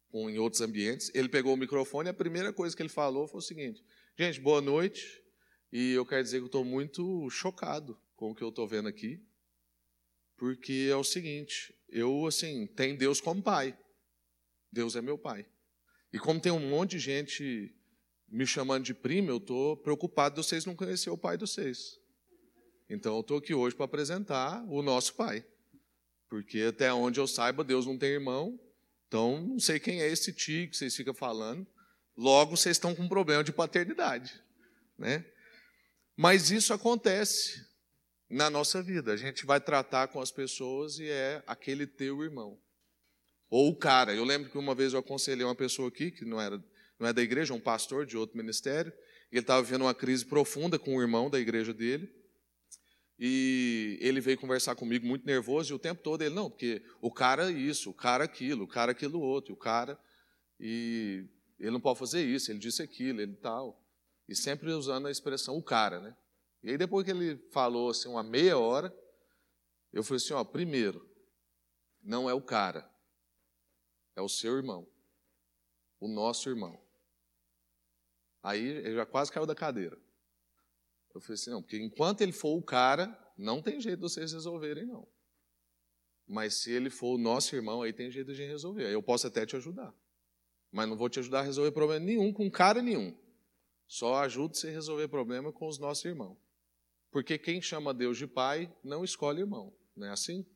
com, 0.09 0.31
em 0.31 0.39
outros 0.39 0.63
ambientes. 0.63 1.11
Ele 1.15 1.29
pegou 1.29 1.55
o 1.55 1.57
microfone 1.57 2.09
e 2.09 2.11
a 2.11 2.15
primeira 2.15 2.53
coisa 2.53 2.75
que 2.75 2.83
ele 2.83 2.89
falou 2.89 3.27
foi 3.27 3.39
o 3.39 3.43
seguinte: 3.43 3.83
Gente, 4.17 4.41
boa 4.41 4.61
noite. 4.61 5.22
E 5.73 5.93
eu 5.93 6.05
quero 6.05 6.23
dizer 6.23 6.37
que 6.37 6.43
eu 6.43 6.47
estou 6.47 6.65
muito 6.65 7.31
chocado 7.31 7.99
com 8.15 8.31
o 8.31 8.35
que 8.35 8.45
eu 8.45 8.51
estou 8.51 8.69
vendo 8.69 8.89
aqui, 8.89 9.19
porque 10.37 10.89
é 10.91 10.97
o 10.97 11.03
seguinte: 11.03 11.75
eu, 11.89 12.27
assim, 12.27 12.67
tenho 12.67 12.97
Deus 12.97 13.21
como 13.21 13.43
pai. 13.43 13.77
Deus 14.71 14.97
é 14.97 15.03
meu 15.03 15.17
pai. 15.17 15.47
E 16.13 16.19
como 16.19 16.41
tem 16.41 16.53
um 16.53 16.69
monte 16.69 16.93
de 16.93 16.99
gente 16.99 17.75
me 18.29 18.47
chamando 18.47 18.85
de 18.85 18.95
primo, 18.95 19.31
eu 19.31 19.39
estou 19.39 19.77
preocupado 19.77 20.35
de 20.35 20.47
vocês 20.47 20.65
não 20.67 20.75
conhecer 20.77 21.11
o 21.11 21.17
pai 21.17 21.37
de 21.37 21.47
vocês. 21.47 21.99
Então 22.89 23.15
eu 23.15 23.21
estou 23.21 23.39
aqui 23.39 23.55
hoje 23.55 23.75
para 23.75 23.87
apresentar 23.87 24.63
o 24.69 24.83
nosso 24.83 25.15
pai. 25.15 25.45
Porque 26.29 26.61
até 26.61 26.93
onde 26.93 27.21
eu 27.21 27.27
saiba, 27.27 27.65
Deus 27.65 27.87
não 27.87 27.97
tem 27.97 28.11
irmão. 28.11 28.59
Então 29.09 29.41
não 29.41 29.59
sei 29.59 29.79
quem 29.79 30.03
é 30.03 30.09
esse 30.09 30.33
tio 30.33 30.69
que 30.69 30.77
vocês 30.77 30.95
ficam 30.95 31.15
falando. 31.15 31.67
Logo, 32.17 32.57
vocês 32.57 32.77
estão 32.77 32.95
com 32.95 33.03
um 33.03 33.09
problema 33.09 33.43
de 33.43 33.53
paternidade. 33.53 34.43
Né? 34.99 35.25
Mas 36.23 36.53
isso 36.53 36.73
acontece 36.73 37.67
na 38.31 38.49
nossa 38.49 38.81
vida. 38.81 39.13
A 39.13 39.17
gente 39.17 39.45
vai 39.45 39.61
tratar 39.61 40.07
com 40.07 40.21
as 40.21 40.31
pessoas 40.31 41.01
e 41.01 41.09
é 41.09 41.43
aquele 41.49 41.85
teu 41.85 42.23
irmão. 42.23 42.57
Ou 43.51 43.71
o 43.71 43.75
cara. 43.75 44.15
Eu 44.15 44.23
lembro 44.23 44.49
que 44.49 44.57
uma 44.57 44.73
vez 44.73 44.93
eu 44.93 45.01
aconselhei 45.01 45.45
uma 45.45 45.57
pessoa 45.57 45.89
aqui, 45.89 46.13
que 46.13 46.25
não 46.25 46.41
era 46.41 46.63
não 46.97 47.09
é 47.09 47.13
da 47.13 47.21
igreja, 47.21 47.53
um 47.53 47.59
pastor 47.59 48.07
de 48.07 48.17
outro 48.17 48.37
ministério, 48.37 48.93
ele 49.33 49.41
estava 49.41 49.61
vivendo 49.65 49.83
uma 49.83 49.95
crise 49.97 50.25
profunda 50.25 50.79
com 50.79 50.97
o 50.97 51.03
irmão 51.03 51.29
da 51.29 51.41
igreja 51.41 51.75
dele. 51.75 52.09
E 53.19 53.99
ele 54.01 54.21
veio 54.21 54.39
conversar 54.39 54.77
comigo 54.77 55.05
muito 55.05 55.27
nervoso, 55.27 55.73
e 55.73 55.75
o 55.75 55.79
tempo 55.81 56.05
todo 56.05 56.23
ele, 56.23 56.37
não, 56.37 56.49
porque 56.49 56.85
o 57.01 57.11
cara 57.11 57.51
isso, 57.51 57.91
o 57.91 57.95
cara 57.95 58.23
aquilo, 58.23 58.63
o 58.63 58.69
cara 58.69 58.93
aquilo 58.93 59.21
outro, 59.21 59.55
o 59.55 59.57
cara. 59.57 59.99
E 60.61 61.25
ele 61.59 61.73
não 61.73 61.81
pode 61.81 61.99
fazer 61.99 62.25
isso, 62.25 62.53
ele 62.53 62.61
disse 62.61 62.81
aquilo, 62.81 63.21
ele 63.21 63.35
tal. 63.35 63.82
E 64.33 64.35
sempre 64.35 64.73
usando 64.73 65.09
a 65.09 65.11
expressão 65.11 65.59
o 65.59 65.63
cara, 65.63 66.01
né? 66.01 66.17
E 66.63 66.71
aí 66.71 66.79
depois 66.79 67.05
que 67.05 67.11
ele 67.11 67.37
falou 67.51 67.91
assim, 67.91 68.09
uma 68.09 68.23
meia 68.23 68.57
hora, 68.57 68.91
eu 69.93 70.03
falei 70.03 70.17
assim, 70.17 70.33
ó, 70.33 70.43
primeiro, 70.43 71.07
não 72.03 72.31
é 72.31 72.33
o 72.33 72.41
cara, 72.41 72.91
é 74.17 74.23
o 74.23 74.31
seu 74.31 74.57
irmão. 74.57 74.89
O 76.01 76.09
nosso 76.09 76.49
irmão. 76.49 76.83
Aí 78.43 78.65
ele 78.65 78.95
já 78.95 79.05
quase 79.05 79.31
caiu 79.31 79.45
da 79.45 79.55
cadeira. 79.55 80.01
Eu 81.15 81.21
falei 81.21 81.35
assim, 81.35 81.51
não, 81.51 81.61
porque 81.61 81.77
enquanto 81.77 82.23
ele 82.23 82.33
for 82.33 82.57
o 82.57 82.63
cara, 82.63 83.15
não 83.37 83.61
tem 83.61 83.83
jeito 83.83 83.99
de 83.99 84.03
vocês 84.03 84.33
resolverem, 84.33 84.87
não. 84.87 85.07
Mas 86.27 86.55
se 86.55 86.73
ele 86.73 86.89
for 86.89 87.17
o 87.17 87.19
nosso 87.19 87.55
irmão, 87.55 87.83
aí 87.83 87.93
tem 87.93 88.11
jeito 88.11 88.33
de 88.33 88.43
resolver. 88.45 88.91
Eu 88.91 89.03
posso 89.03 89.27
até 89.27 89.45
te 89.45 89.57
ajudar. 89.57 89.95
Mas 90.71 90.89
não 90.89 90.97
vou 90.97 91.11
te 91.11 91.19
ajudar 91.19 91.41
a 91.41 91.43
resolver 91.43 91.71
problema 91.73 92.03
nenhum 92.03 92.33
com 92.33 92.51
cara 92.51 92.81
nenhum. 92.81 93.15
Só 93.93 94.15
ajude 94.23 94.57
você 94.57 94.69
a 94.69 94.71
resolver 94.71 95.07
problema 95.09 95.53
com 95.53 95.69
os 95.69 95.79
nossos 95.79 96.03
irmãos. 96.07 96.39
Porque 97.11 97.37
quem 97.37 97.61
chama 97.61 97.93
Deus 97.93 98.17
de 98.17 98.27
pai 98.27 98.75
não 98.83 99.05
escolhe 99.05 99.41
irmão. 99.41 99.71
Não 99.95 100.07
é 100.07 100.11
assim? 100.11 100.47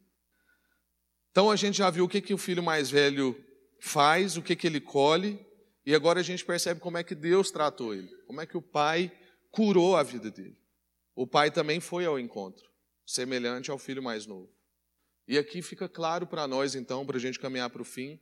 Então 1.32 1.50
a 1.50 1.54
gente 1.54 1.76
já 1.76 1.90
viu 1.90 2.06
o 2.06 2.08
que, 2.08 2.22
que 2.22 2.32
o 2.32 2.38
filho 2.38 2.62
mais 2.62 2.88
velho 2.88 3.38
faz, 3.78 4.38
o 4.38 4.42
que, 4.42 4.56
que 4.56 4.66
ele 4.66 4.80
colhe, 4.80 5.38
e 5.84 5.94
agora 5.94 6.20
a 6.20 6.22
gente 6.22 6.46
percebe 6.46 6.80
como 6.80 6.96
é 6.96 7.04
que 7.04 7.14
Deus 7.14 7.50
tratou 7.50 7.92
ele, 7.92 8.08
como 8.26 8.40
é 8.40 8.46
que 8.46 8.56
o 8.56 8.62
pai 8.62 9.12
curou 9.50 9.96
a 9.96 10.02
vida 10.02 10.30
dele. 10.30 10.58
O 11.14 11.26
pai 11.26 11.50
também 11.50 11.78
foi 11.78 12.06
ao 12.06 12.18
encontro, 12.18 12.66
semelhante 13.04 13.70
ao 13.70 13.76
filho 13.76 14.02
mais 14.02 14.24
novo. 14.24 14.50
E 15.28 15.36
aqui 15.36 15.60
fica 15.60 15.90
claro 15.90 16.26
para 16.26 16.48
nós, 16.48 16.74
então, 16.74 17.04
para 17.04 17.18
a 17.18 17.20
gente 17.20 17.38
caminhar 17.38 17.68
para 17.68 17.82
o 17.82 17.84
fim, 17.84 18.18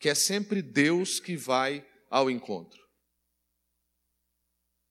que 0.00 0.08
é 0.08 0.14
sempre 0.14 0.60
Deus 0.60 1.20
que 1.20 1.36
vai 1.36 1.86
ao 2.10 2.28
encontro. 2.28 2.85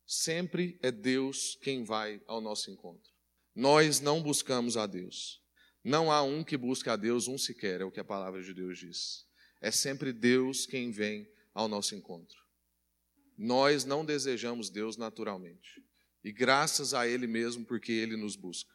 Sempre 0.06 0.78
é 0.82 0.92
Deus 0.92 1.58
quem 1.62 1.84
vai 1.84 2.22
ao 2.28 2.40
nosso 2.40 2.70
encontro. 2.70 3.12
Nós 3.56 4.00
não 4.00 4.22
buscamos 4.22 4.78
a 4.78 4.86
Deus. 4.86 5.42
Não 5.84 6.12
há 6.12 6.22
um 6.22 6.44
que 6.44 6.58
busque 6.58 6.90
a 6.90 6.96
Deus, 6.96 7.28
um 7.28 7.38
sequer, 7.38 7.82
é 7.82 7.86
o 7.86 7.92
que 7.92 8.00
a 8.00 8.04
palavra 8.04 8.42
de 8.42 8.54
Deus 8.54 8.78
diz. 8.78 9.26
É 9.62 9.72
sempre 9.72 10.12
Deus 10.12 10.66
quem 10.66 10.92
vem 10.92 11.28
ao 11.54 11.68
nosso 11.68 11.96
encontro. 11.96 12.38
Nós 13.38 13.86
não 13.86 14.06
desejamos 14.06 14.70
Deus 14.70 14.98
naturalmente. 14.98 15.84
E 16.24 16.32
graças 16.32 16.94
a 16.94 17.08
Ele 17.08 17.28
mesmo, 17.28 17.66
porque 17.66 17.92
Ele 17.92 18.18
nos 18.18 18.36
busca. 18.36 18.74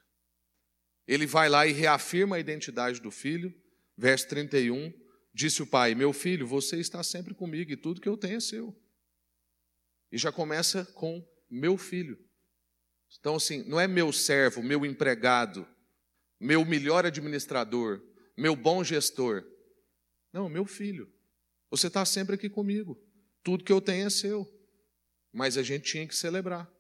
Ele 1.07 1.27
vai 1.27 1.49
lá 1.49 1.67
e 1.67 1.73
reafirma 1.73 2.37
a 2.37 2.41
identidade 2.41 3.01
do 3.01 3.11
filho. 3.11 3.53
Verso 3.97 4.29
31, 4.29 4.93
disse 5.35 5.63
o 5.63 5.67
pai: 5.67 5.95
Meu 5.95 6.13
filho, 6.13 6.47
você 6.47 6.79
está 6.79 7.03
sempre 7.03 7.35
comigo 7.35 7.73
e 7.73 7.77
tudo 7.77 8.01
que 8.01 8.09
eu 8.09 8.17
tenho 8.17 8.37
é 8.37 8.41
seu. 8.41 8.75
E 10.11 10.19
já 10.19 10.33
começa 10.33 10.85
com 10.95 11.25
meu 11.49 11.77
filho. 11.77 12.19
Então, 13.19 13.37
assim, 13.37 13.65
não 13.65 13.81
é 13.81 13.89
meu 13.89 14.13
servo, 14.13 14.63
meu 14.63 14.87
empregado, 14.87 15.67
meu 16.39 16.65
melhor 16.65 17.05
administrador, 17.05 18.01
meu 18.37 18.55
bom 18.55 18.85
gestor. 18.85 19.45
Não, 20.33 20.49
meu 20.49 20.65
filho. 20.65 21.13
Você 21.71 21.89
está 21.89 22.05
sempre 22.05 22.35
aqui 22.35 22.49
comigo. 22.49 23.01
Tudo 23.43 23.65
que 23.65 23.73
eu 23.73 23.81
tenho 23.81 24.07
é 24.07 24.11
seu. 24.11 24.49
Mas 25.33 25.57
a 25.57 25.63
gente 25.63 25.85
tinha 25.85 26.07
que 26.07 26.15
celebrar. 26.15 26.71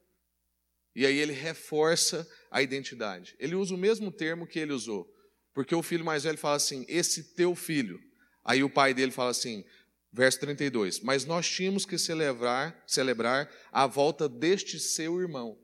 E 0.95 1.07
aí 1.07 1.17
ele 1.19 1.33
reforça 1.33 2.29
a 2.51 2.63
identidade. 2.63 3.37
Ele 3.39 3.55
usa 3.55 3.75
o 3.75 3.79
mesmo 3.79 4.11
termo 4.11 4.47
que 4.47 4.59
ele 4.59 4.73
usou. 4.73 5.09
Porque 5.55 5.75
o 5.75 5.83
filho 5.83 6.05
mais 6.05 6.25
velho 6.25 6.39
fala 6.39 6.57
assim: 6.57 6.85
esse 6.89 7.35
teu 7.35 7.55
filho. 7.55 8.01
Aí 8.45 8.65
o 8.65 8.71
pai 8.71 8.93
dele 8.95 9.13
fala 9.13 9.31
assim: 9.31 9.65
Verso 10.13 10.41
32. 10.41 11.01
Mas 11.01 11.25
nós 11.25 11.49
tínhamos 11.49 11.87
que 11.87 11.97
celebrar, 11.97 12.83
celebrar 12.87 13.51
a 13.71 13.87
volta 13.87 14.29
deste 14.29 14.79
seu 14.79 15.21
irmão. 15.21 15.59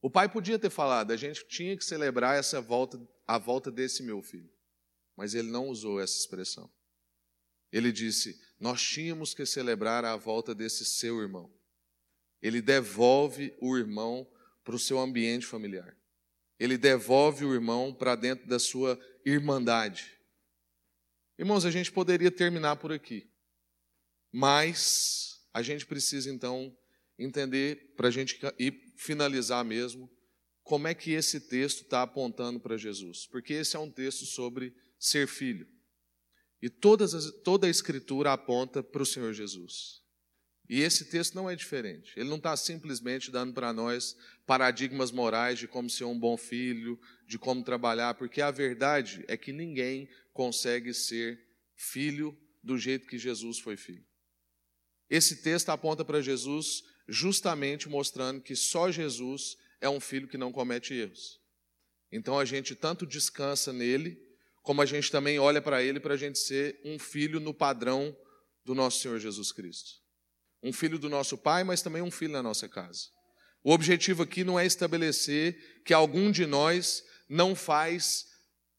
O 0.00 0.10
pai 0.10 0.28
podia 0.28 0.58
ter 0.58 0.70
falado, 0.70 1.12
a 1.12 1.16
gente 1.16 1.46
tinha 1.48 1.76
que 1.76 1.84
celebrar 1.84 2.38
essa 2.38 2.60
volta, 2.60 3.00
a 3.26 3.38
volta 3.38 3.70
desse 3.70 4.02
meu 4.02 4.22
filho. 4.22 4.50
Mas 5.16 5.34
ele 5.34 5.50
não 5.50 5.68
usou 5.68 6.00
essa 6.00 6.16
expressão. 6.18 6.70
Ele 7.72 7.92
disse: 7.92 8.40
Nós 8.58 8.80
tínhamos 8.82 9.34
que 9.34 9.44
celebrar 9.44 10.04
a 10.04 10.16
volta 10.16 10.54
desse 10.54 10.84
seu 10.84 11.20
irmão. 11.20 11.52
Ele 12.40 12.62
devolve 12.62 13.54
o 13.60 13.76
irmão 13.76 14.28
para 14.62 14.76
o 14.76 14.78
seu 14.78 14.98
ambiente 14.98 15.46
familiar. 15.46 15.96
Ele 16.58 16.78
devolve 16.78 17.44
o 17.44 17.54
irmão 17.54 17.92
para 17.92 18.14
dentro 18.14 18.46
da 18.46 18.58
sua 18.58 18.98
irmandade. 19.24 20.17
Irmãos, 21.38 21.64
a 21.64 21.70
gente 21.70 21.92
poderia 21.92 22.32
terminar 22.32 22.76
por 22.76 22.92
aqui, 22.92 23.30
mas 24.32 25.40
a 25.54 25.62
gente 25.62 25.86
precisa 25.86 26.28
então 26.28 26.76
entender, 27.16 27.94
para 27.96 28.08
a 28.08 28.10
gente 28.10 28.40
ir 28.58 28.92
finalizar 28.96 29.64
mesmo, 29.64 30.10
como 30.64 30.88
é 30.88 30.94
que 30.94 31.12
esse 31.12 31.40
texto 31.40 31.82
está 31.82 32.02
apontando 32.02 32.58
para 32.58 32.76
Jesus, 32.76 33.26
porque 33.26 33.54
esse 33.54 33.76
é 33.76 33.78
um 33.78 33.90
texto 33.90 34.26
sobre 34.26 34.74
ser 34.98 35.28
filho. 35.28 35.66
E 36.60 36.68
todas 36.68 37.14
as, 37.14 37.30
toda 37.42 37.68
a 37.68 37.70
Escritura 37.70 38.32
aponta 38.32 38.82
para 38.82 39.02
o 39.02 39.06
Senhor 39.06 39.32
Jesus. 39.32 40.02
E 40.68 40.82
esse 40.82 41.06
texto 41.06 41.34
não 41.34 41.48
é 41.48 41.56
diferente. 41.56 42.12
Ele 42.16 42.28
não 42.28 42.36
está 42.36 42.54
simplesmente 42.56 43.30
dando 43.30 43.54
para 43.54 43.72
nós 43.72 44.14
paradigmas 44.44 45.10
morais 45.10 45.58
de 45.58 45.66
como 45.66 45.88
ser 45.88 46.04
um 46.04 46.18
bom 46.18 46.36
filho, 46.36 47.00
de 47.26 47.38
como 47.38 47.64
trabalhar, 47.64 48.14
porque 48.14 48.42
a 48.42 48.50
verdade 48.50 49.24
é 49.28 49.36
que 49.36 49.52
ninguém 49.52 50.08
consegue 50.38 50.94
ser 50.94 51.36
filho 51.74 52.32
do 52.62 52.78
jeito 52.78 53.08
que 53.08 53.18
Jesus 53.18 53.58
foi 53.58 53.76
filho. 53.76 54.06
Esse 55.10 55.42
texto 55.42 55.70
aponta 55.70 56.04
para 56.04 56.22
Jesus 56.22 56.84
justamente 57.08 57.88
mostrando 57.88 58.40
que 58.40 58.54
só 58.54 58.88
Jesus 58.88 59.56
é 59.80 59.88
um 59.88 59.98
filho 59.98 60.28
que 60.28 60.38
não 60.38 60.52
comete 60.52 60.94
erros. 60.94 61.40
Então 62.12 62.38
a 62.38 62.44
gente 62.44 62.76
tanto 62.76 63.04
descansa 63.04 63.72
nele, 63.72 64.16
como 64.62 64.80
a 64.80 64.86
gente 64.86 65.10
também 65.10 65.40
olha 65.40 65.60
para 65.60 65.82
ele 65.82 65.98
para 65.98 66.14
a 66.14 66.16
gente 66.16 66.38
ser 66.38 66.80
um 66.84 67.00
filho 67.00 67.40
no 67.40 67.52
padrão 67.52 68.16
do 68.64 68.76
nosso 68.76 69.00
Senhor 69.00 69.18
Jesus 69.18 69.50
Cristo. 69.50 69.90
Um 70.62 70.72
filho 70.72 71.00
do 71.00 71.10
nosso 71.10 71.36
Pai, 71.36 71.64
mas 71.64 71.82
também 71.82 72.00
um 72.00 72.12
filho 72.12 72.34
na 72.34 72.44
nossa 72.44 72.68
casa. 72.68 73.08
O 73.64 73.72
objetivo 73.72 74.22
aqui 74.22 74.44
não 74.44 74.56
é 74.56 74.64
estabelecer 74.64 75.82
que 75.84 75.92
algum 75.92 76.30
de 76.30 76.46
nós 76.46 77.02
não 77.28 77.56
faz 77.56 78.28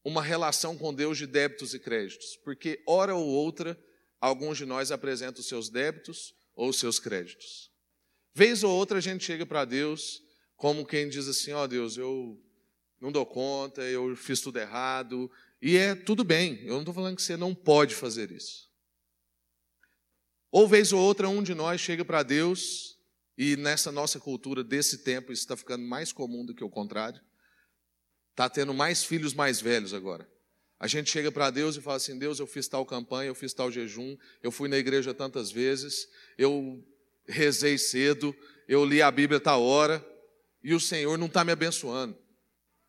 uma 0.04 0.22
relação 0.22 0.76
com 0.76 0.94
Deus 0.94 1.18
de 1.18 1.26
débitos 1.26 1.74
e 1.74 1.78
créditos, 1.78 2.36
porque 2.44 2.82
hora 2.86 3.14
ou 3.14 3.26
outra 3.26 3.78
alguns 4.20 4.58
de 4.58 4.64
nós 4.64 4.90
apresentam 4.90 5.40
os 5.40 5.48
seus 5.48 5.68
débitos 5.68 6.34
ou 6.54 6.68
os 6.68 6.78
seus 6.78 6.98
créditos. 6.98 7.70
Vez 8.34 8.62
ou 8.62 8.70
outra 8.70 8.98
a 8.98 9.00
gente 9.00 9.24
chega 9.24 9.44
para 9.44 9.64
Deus 9.64 10.22
como 10.56 10.86
quem 10.86 11.08
diz 11.08 11.26
assim: 11.26 11.52
ó 11.52 11.64
oh, 11.64 11.68
Deus, 11.68 11.96
eu 11.96 12.38
não 13.00 13.10
dou 13.10 13.24
conta, 13.24 13.82
eu 13.82 14.14
fiz 14.14 14.40
tudo 14.40 14.58
errado, 14.58 15.30
e 15.60 15.76
é 15.76 15.94
tudo 15.94 16.22
bem, 16.22 16.60
eu 16.64 16.74
não 16.74 16.80
estou 16.80 16.94
falando 16.94 17.16
que 17.16 17.22
você 17.22 17.36
não 17.36 17.54
pode 17.54 17.94
fazer 17.94 18.30
isso. 18.30 18.68
Ou 20.52 20.68
vez 20.68 20.92
ou 20.92 21.00
outra, 21.00 21.28
um 21.28 21.42
de 21.42 21.54
nós 21.54 21.80
chega 21.80 22.04
para 22.04 22.22
Deus, 22.22 22.98
e 23.38 23.56
nessa 23.56 23.90
nossa 23.90 24.20
cultura 24.20 24.62
desse 24.62 24.98
tempo 24.98 25.32
isso 25.32 25.42
está 25.42 25.56
ficando 25.56 25.82
mais 25.82 26.12
comum 26.12 26.44
do 26.44 26.54
que 26.54 26.62
o 26.62 26.68
contrário, 26.68 27.20
está 28.40 28.48
tendo 28.48 28.72
mais 28.72 29.04
filhos 29.04 29.34
mais 29.34 29.60
velhos 29.60 29.92
agora. 29.92 30.26
A 30.78 30.86
gente 30.86 31.10
chega 31.10 31.30
para 31.30 31.50
Deus 31.50 31.76
e 31.76 31.80
fala 31.82 31.96
assim: 31.98 32.18
Deus, 32.18 32.38
eu 32.38 32.46
fiz 32.46 32.66
tal 32.66 32.86
campanha, 32.86 33.28
eu 33.28 33.34
fiz 33.34 33.52
tal 33.52 33.70
jejum, 33.70 34.16
eu 34.42 34.50
fui 34.50 34.66
na 34.66 34.78
igreja 34.78 35.12
tantas 35.12 35.52
vezes, 35.52 36.08
eu 36.38 36.82
rezei 37.28 37.76
cedo, 37.76 38.34
eu 38.66 38.82
li 38.82 39.02
a 39.02 39.10
Bíblia 39.10 39.38
tal 39.38 39.62
hora, 39.62 40.04
e 40.64 40.72
o 40.72 40.80
Senhor 40.80 41.18
não 41.18 41.26
está 41.26 41.44
me 41.44 41.52
abençoando. 41.52 42.16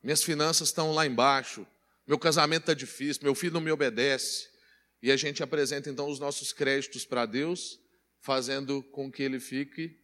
Minhas 0.02 0.24
finanças 0.24 0.70
estão 0.70 0.94
lá 0.94 1.06
embaixo, 1.06 1.68
meu 2.08 2.18
casamento 2.18 2.62
está 2.62 2.74
difícil, 2.74 3.24
meu 3.24 3.36
filho 3.36 3.54
não 3.54 3.62
me 3.62 3.72
obedece. 3.72 4.50
E 5.04 5.12
a 5.12 5.18
gente 5.18 5.44
apresenta 5.44 5.90
então 5.90 6.08
os 6.08 6.20
nossos 6.20 6.54
créditos 6.54 7.06
para 7.06 7.26
Deus, 7.26 7.78
fazendo 8.22 8.82
com 8.84 9.12
que 9.12 9.22
ele 9.22 9.40
fique 9.40 10.00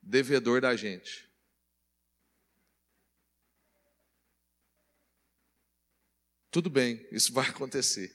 devedor 0.00 0.60
da 0.60 0.76
gente. 0.76 1.31
Tudo 6.52 6.68
bem, 6.68 7.04
isso 7.10 7.32
vai 7.32 7.48
acontecer. 7.48 8.14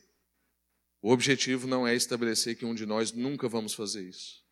O 1.01 1.11
objetivo 1.11 1.65
não 1.65 1.87
é 1.87 1.95
estabelecer 1.95 2.55
que 2.55 2.65
um 2.65 2.75
de 2.75 2.85
nós 2.85 3.11
nunca 3.11 3.49
vamos 3.49 3.73
fazer 3.73 4.07
isso. 4.07 4.43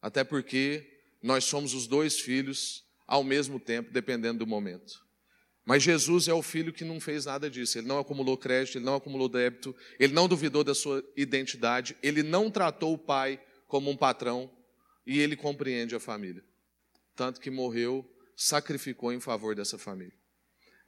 Até 0.00 0.22
porque 0.22 0.88
nós 1.20 1.44
somos 1.44 1.74
os 1.74 1.88
dois 1.88 2.20
filhos 2.20 2.84
ao 3.08 3.24
mesmo 3.24 3.58
tempo, 3.58 3.90
dependendo 3.92 4.38
do 4.38 4.46
momento. 4.46 5.04
Mas 5.64 5.82
Jesus 5.82 6.28
é 6.28 6.32
o 6.32 6.40
filho 6.40 6.72
que 6.72 6.84
não 6.84 7.00
fez 7.00 7.24
nada 7.24 7.50
disso. 7.50 7.78
Ele 7.78 7.88
não 7.88 7.98
acumulou 7.98 8.38
crédito, 8.38 8.78
ele 8.78 8.84
não 8.84 8.94
acumulou 8.94 9.28
débito, 9.28 9.74
ele 9.98 10.12
não 10.12 10.28
duvidou 10.28 10.62
da 10.62 10.74
sua 10.74 11.04
identidade, 11.16 11.96
ele 12.04 12.22
não 12.22 12.48
tratou 12.48 12.94
o 12.94 12.98
pai 12.98 13.42
como 13.66 13.90
um 13.90 13.96
patrão 13.96 14.48
e 15.04 15.18
ele 15.18 15.34
compreende 15.34 15.96
a 15.96 16.00
família. 16.00 16.44
Tanto 17.16 17.40
que 17.40 17.50
morreu, 17.50 18.08
sacrificou 18.36 19.12
em 19.12 19.18
favor 19.18 19.56
dessa 19.56 19.76
família. 19.76 20.19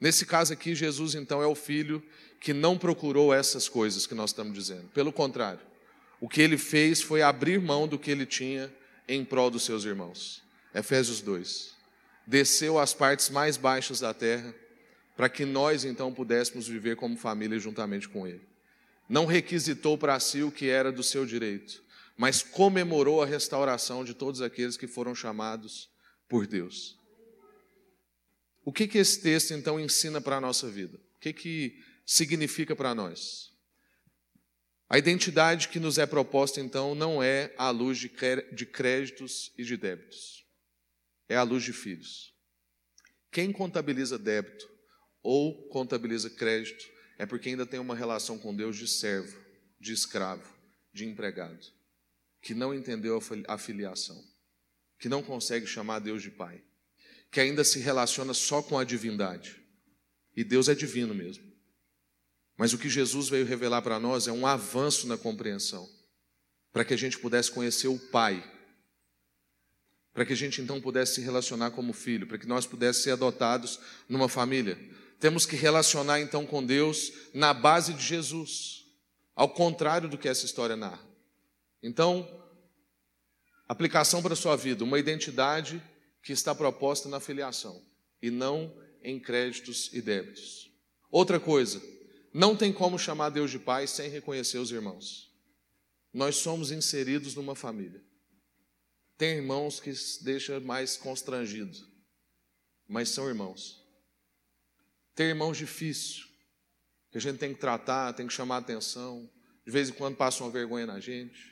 Nesse 0.02 0.26
caso 0.26 0.52
aqui, 0.52 0.74
Jesus 0.74 1.14
então 1.14 1.40
é 1.40 1.46
o 1.46 1.54
filho 1.54 2.02
que 2.40 2.52
não 2.52 2.76
procurou 2.76 3.32
essas 3.32 3.68
coisas 3.68 4.04
que 4.04 4.16
nós 4.16 4.30
estamos 4.30 4.52
dizendo. 4.52 4.88
Pelo 4.88 5.12
contrário, 5.12 5.60
o 6.20 6.28
que 6.28 6.42
ele 6.42 6.58
fez 6.58 7.00
foi 7.00 7.22
abrir 7.22 7.60
mão 7.60 7.86
do 7.86 7.96
que 7.96 8.10
ele 8.10 8.26
tinha 8.26 8.74
em 9.06 9.24
prol 9.24 9.48
dos 9.48 9.62
seus 9.62 9.84
irmãos. 9.84 10.42
Efésios 10.74 11.20
2. 11.20 11.76
Desceu 12.26 12.80
às 12.80 12.92
partes 12.92 13.30
mais 13.30 13.56
baixas 13.56 14.00
da 14.00 14.12
terra, 14.12 14.52
para 15.16 15.28
que 15.28 15.44
nós 15.44 15.84
então 15.84 16.12
pudéssemos 16.12 16.66
viver 16.66 16.96
como 16.96 17.16
família 17.16 17.60
juntamente 17.60 18.08
com 18.08 18.26
ele. 18.26 18.42
Não 19.08 19.24
requisitou 19.24 19.96
para 19.96 20.18
si 20.18 20.42
o 20.42 20.50
que 20.50 20.68
era 20.68 20.90
do 20.90 21.04
seu 21.04 21.24
direito, 21.24 21.80
mas 22.16 22.42
comemorou 22.42 23.22
a 23.22 23.26
restauração 23.26 24.04
de 24.04 24.14
todos 24.14 24.42
aqueles 24.42 24.76
que 24.76 24.88
foram 24.88 25.14
chamados 25.14 25.88
por 26.28 26.44
Deus. 26.44 27.00
O 28.64 28.72
que, 28.72 28.86
que 28.86 28.98
esse 28.98 29.20
texto 29.20 29.52
então 29.52 29.78
ensina 29.78 30.20
para 30.20 30.36
a 30.36 30.40
nossa 30.40 30.70
vida? 30.70 30.96
O 31.16 31.20
que, 31.20 31.32
que 31.32 31.84
significa 32.06 32.76
para 32.76 32.94
nós? 32.94 33.50
A 34.88 34.98
identidade 34.98 35.68
que 35.68 35.80
nos 35.80 35.98
é 35.98 36.06
proposta 36.06 36.60
então 36.60 36.94
não 36.94 37.22
é 37.22 37.52
à 37.56 37.70
luz 37.70 37.98
de 37.98 38.08
créditos 38.66 39.52
e 39.56 39.64
de 39.64 39.76
débitos, 39.76 40.46
é 41.28 41.36
à 41.36 41.42
luz 41.42 41.64
de 41.64 41.72
filhos. 41.72 42.32
Quem 43.30 43.50
contabiliza 43.50 44.18
débito 44.18 44.70
ou 45.22 45.66
contabiliza 45.68 46.28
crédito 46.28 46.84
é 47.18 47.24
porque 47.24 47.48
ainda 47.48 47.64
tem 47.64 47.80
uma 47.80 47.96
relação 47.96 48.38
com 48.38 48.54
Deus 48.54 48.76
de 48.76 48.86
servo, 48.86 49.40
de 49.80 49.92
escravo, 49.92 50.52
de 50.92 51.06
empregado, 51.06 51.66
que 52.40 52.54
não 52.54 52.74
entendeu 52.74 53.18
a 53.48 53.58
filiação, 53.58 54.22
que 54.98 55.08
não 55.08 55.22
consegue 55.22 55.66
chamar 55.66 56.00
Deus 56.00 56.22
de 56.22 56.30
pai 56.30 56.62
que 57.32 57.40
ainda 57.40 57.64
se 57.64 57.78
relaciona 57.78 58.34
só 58.34 58.62
com 58.62 58.78
a 58.78 58.84
divindade. 58.84 59.58
E 60.36 60.44
Deus 60.44 60.68
é 60.68 60.74
divino 60.74 61.14
mesmo. 61.14 61.50
Mas 62.58 62.74
o 62.74 62.78
que 62.78 62.90
Jesus 62.90 63.30
veio 63.30 63.46
revelar 63.46 63.80
para 63.80 63.98
nós 63.98 64.28
é 64.28 64.32
um 64.32 64.46
avanço 64.46 65.06
na 65.06 65.16
compreensão, 65.16 65.88
para 66.70 66.84
que 66.84 66.92
a 66.92 66.96
gente 66.96 67.18
pudesse 67.18 67.50
conhecer 67.50 67.88
o 67.88 67.98
Pai, 67.98 68.44
para 70.12 70.26
que 70.26 70.34
a 70.34 70.36
gente 70.36 70.60
então 70.60 70.78
pudesse 70.78 71.14
se 71.14 71.20
relacionar 71.22 71.70
como 71.70 71.94
filho, 71.94 72.26
para 72.26 72.36
que 72.36 72.46
nós 72.46 72.66
pudéssemos 72.66 73.02
ser 73.02 73.12
adotados 73.12 73.80
numa 74.06 74.28
família. 74.28 74.78
Temos 75.18 75.46
que 75.46 75.56
relacionar 75.56 76.20
então 76.20 76.44
com 76.44 76.62
Deus 76.62 77.12
na 77.32 77.54
base 77.54 77.94
de 77.94 78.04
Jesus, 78.04 78.84
ao 79.34 79.48
contrário 79.48 80.06
do 80.06 80.18
que 80.18 80.28
essa 80.28 80.44
história 80.44 80.76
narra. 80.76 81.02
Então, 81.82 82.28
aplicação 83.66 84.20
para 84.20 84.34
a 84.34 84.36
sua 84.36 84.54
vida, 84.54 84.84
uma 84.84 84.98
identidade 84.98 85.82
que 86.22 86.32
está 86.32 86.54
proposta 86.54 87.08
na 87.08 87.20
filiação 87.20 87.82
e 88.20 88.30
não 88.30 88.74
em 89.02 89.18
créditos 89.18 89.90
e 89.92 90.00
débitos. 90.00 90.70
Outra 91.10 91.40
coisa, 91.40 91.82
não 92.32 92.56
tem 92.56 92.72
como 92.72 92.98
chamar 92.98 93.30
Deus 93.30 93.50
de 93.50 93.58
Pai 93.58 93.86
sem 93.86 94.08
reconhecer 94.08 94.58
os 94.58 94.70
irmãos. 94.70 95.30
Nós 96.12 96.36
somos 96.36 96.70
inseridos 96.70 97.34
numa 97.34 97.54
família. 97.54 98.02
Tem 99.18 99.36
irmãos 99.36 99.80
que 99.80 99.92
deixa 100.22 100.58
mais 100.60 100.96
constrangido, 100.96 101.78
mas 102.88 103.08
são 103.08 103.28
irmãos. 103.28 103.86
Tem 105.14 105.26
irmãos 105.26 105.58
difíceis, 105.58 106.26
que 107.10 107.18
a 107.18 107.20
gente 107.20 107.38
tem 107.38 107.52
que 107.52 107.60
tratar, 107.60 108.14
tem 108.14 108.26
que 108.26 108.32
chamar 108.32 108.58
atenção, 108.58 109.30
de 109.64 109.70
vez 109.70 109.90
em 109.90 109.92
quando 109.92 110.16
passa 110.16 110.42
uma 110.42 110.50
vergonha 110.50 110.86
na 110.86 110.98
gente. 110.98 111.51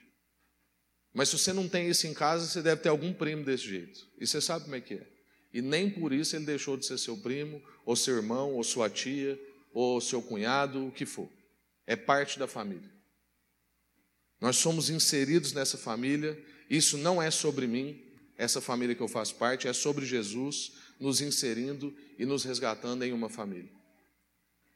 Mas 1.12 1.28
se 1.28 1.38
você 1.38 1.52
não 1.52 1.68
tem 1.68 1.88
isso 1.88 2.06
em 2.06 2.14
casa, 2.14 2.46
você 2.46 2.62
deve 2.62 2.82
ter 2.82 2.88
algum 2.88 3.12
primo 3.12 3.44
desse 3.44 3.64
jeito. 3.64 4.06
E 4.18 4.26
você 4.26 4.40
sabe 4.40 4.64
como 4.64 4.76
é 4.76 4.80
que 4.80 4.94
é. 4.94 5.06
E 5.52 5.60
nem 5.60 5.90
por 5.90 6.12
isso 6.12 6.36
ele 6.36 6.44
deixou 6.44 6.76
de 6.76 6.86
ser 6.86 6.98
seu 6.98 7.16
primo, 7.16 7.60
ou 7.84 7.96
seu 7.96 8.16
irmão, 8.16 8.54
ou 8.54 8.62
sua 8.62 8.88
tia, 8.88 9.38
ou 9.72 10.00
seu 10.00 10.22
cunhado, 10.22 10.86
o 10.86 10.92
que 10.92 11.04
for. 11.04 11.28
É 11.86 11.96
parte 11.96 12.38
da 12.38 12.46
família. 12.46 12.88
Nós 14.40 14.56
somos 14.56 14.88
inseridos 14.88 15.52
nessa 15.52 15.76
família. 15.76 16.40
Isso 16.68 16.96
não 16.96 17.20
é 17.20 17.30
sobre 17.30 17.66
mim, 17.66 18.00
essa 18.38 18.60
família 18.60 18.94
que 18.94 19.02
eu 19.02 19.08
faço 19.08 19.34
parte, 19.34 19.68
é 19.68 19.72
sobre 19.72 20.06
Jesus 20.06 20.72
nos 20.98 21.20
inserindo 21.20 21.94
e 22.18 22.24
nos 22.24 22.44
resgatando 22.44 23.02
em 23.02 23.12
uma 23.12 23.28
família. 23.28 23.70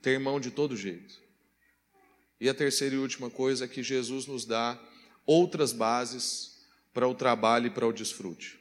Ter 0.03 0.11
irmão 0.11 0.41
de 0.41 0.51
todo 0.51 0.77
jeito. 0.77 1.23
E 2.41 2.49
a 2.49 2.55
terceira 2.55 2.95
e 2.95 2.99
última 2.99 3.31
coisa 3.31 3.65
é 3.65 3.69
que 3.69 3.83
Jesus 3.83 4.27
nos 4.27 4.45
dá 4.45 4.79
outras 5.27 5.73
bases 5.73 6.59
para 6.93 7.09
o 7.09 7.15
trabalho 7.15 7.67
e 7.67 7.71
para 7.71 7.87
o 7.87 7.93
desfrute. 7.93 8.59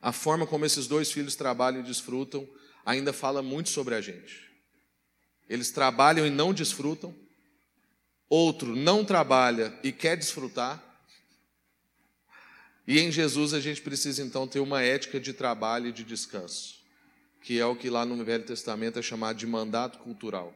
A 0.00 0.12
forma 0.12 0.46
como 0.46 0.64
esses 0.64 0.86
dois 0.86 1.10
filhos 1.10 1.34
trabalham 1.34 1.80
e 1.80 1.84
desfrutam 1.84 2.46
ainda 2.84 3.12
fala 3.12 3.42
muito 3.42 3.70
sobre 3.70 3.94
a 3.94 4.00
gente. 4.00 4.50
Eles 5.48 5.70
trabalham 5.70 6.26
e 6.26 6.30
não 6.30 6.52
desfrutam. 6.52 7.14
Outro 8.28 8.74
não 8.74 9.04
trabalha 9.04 9.78
e 9.82 9.92
quer 9.92 10.16
desfrutar. 10.16 10.82
E 12.86 12.98
em 13.00 13.10
Jesus 13.10 13.54
a 13.54 13.60
gente 13.60 13.80
precisa 13.80 14.22
então 14.22 14.46
ter 14.46 14.60
uma 14.60 14.82
ética 14.82 15.18
de 15.18 15.32
trabalho 15.32 15.88
e 15.88 15.92
de 15.92 16.04
descanso, 16.04 16.82
que 17.42 17.58
é 17.58 17.64
o 17.64 17.76
que 17.76 17.88
lá 17.88 18.04
no 18.04 18.22
Velho 18.24 18.44
Testamento 18.44 18.98
é 18.98 19.02
chamado 19.02 19.36
de 19.36 19.46
mandato 19.46 19.98
cultural. 19.98 20.54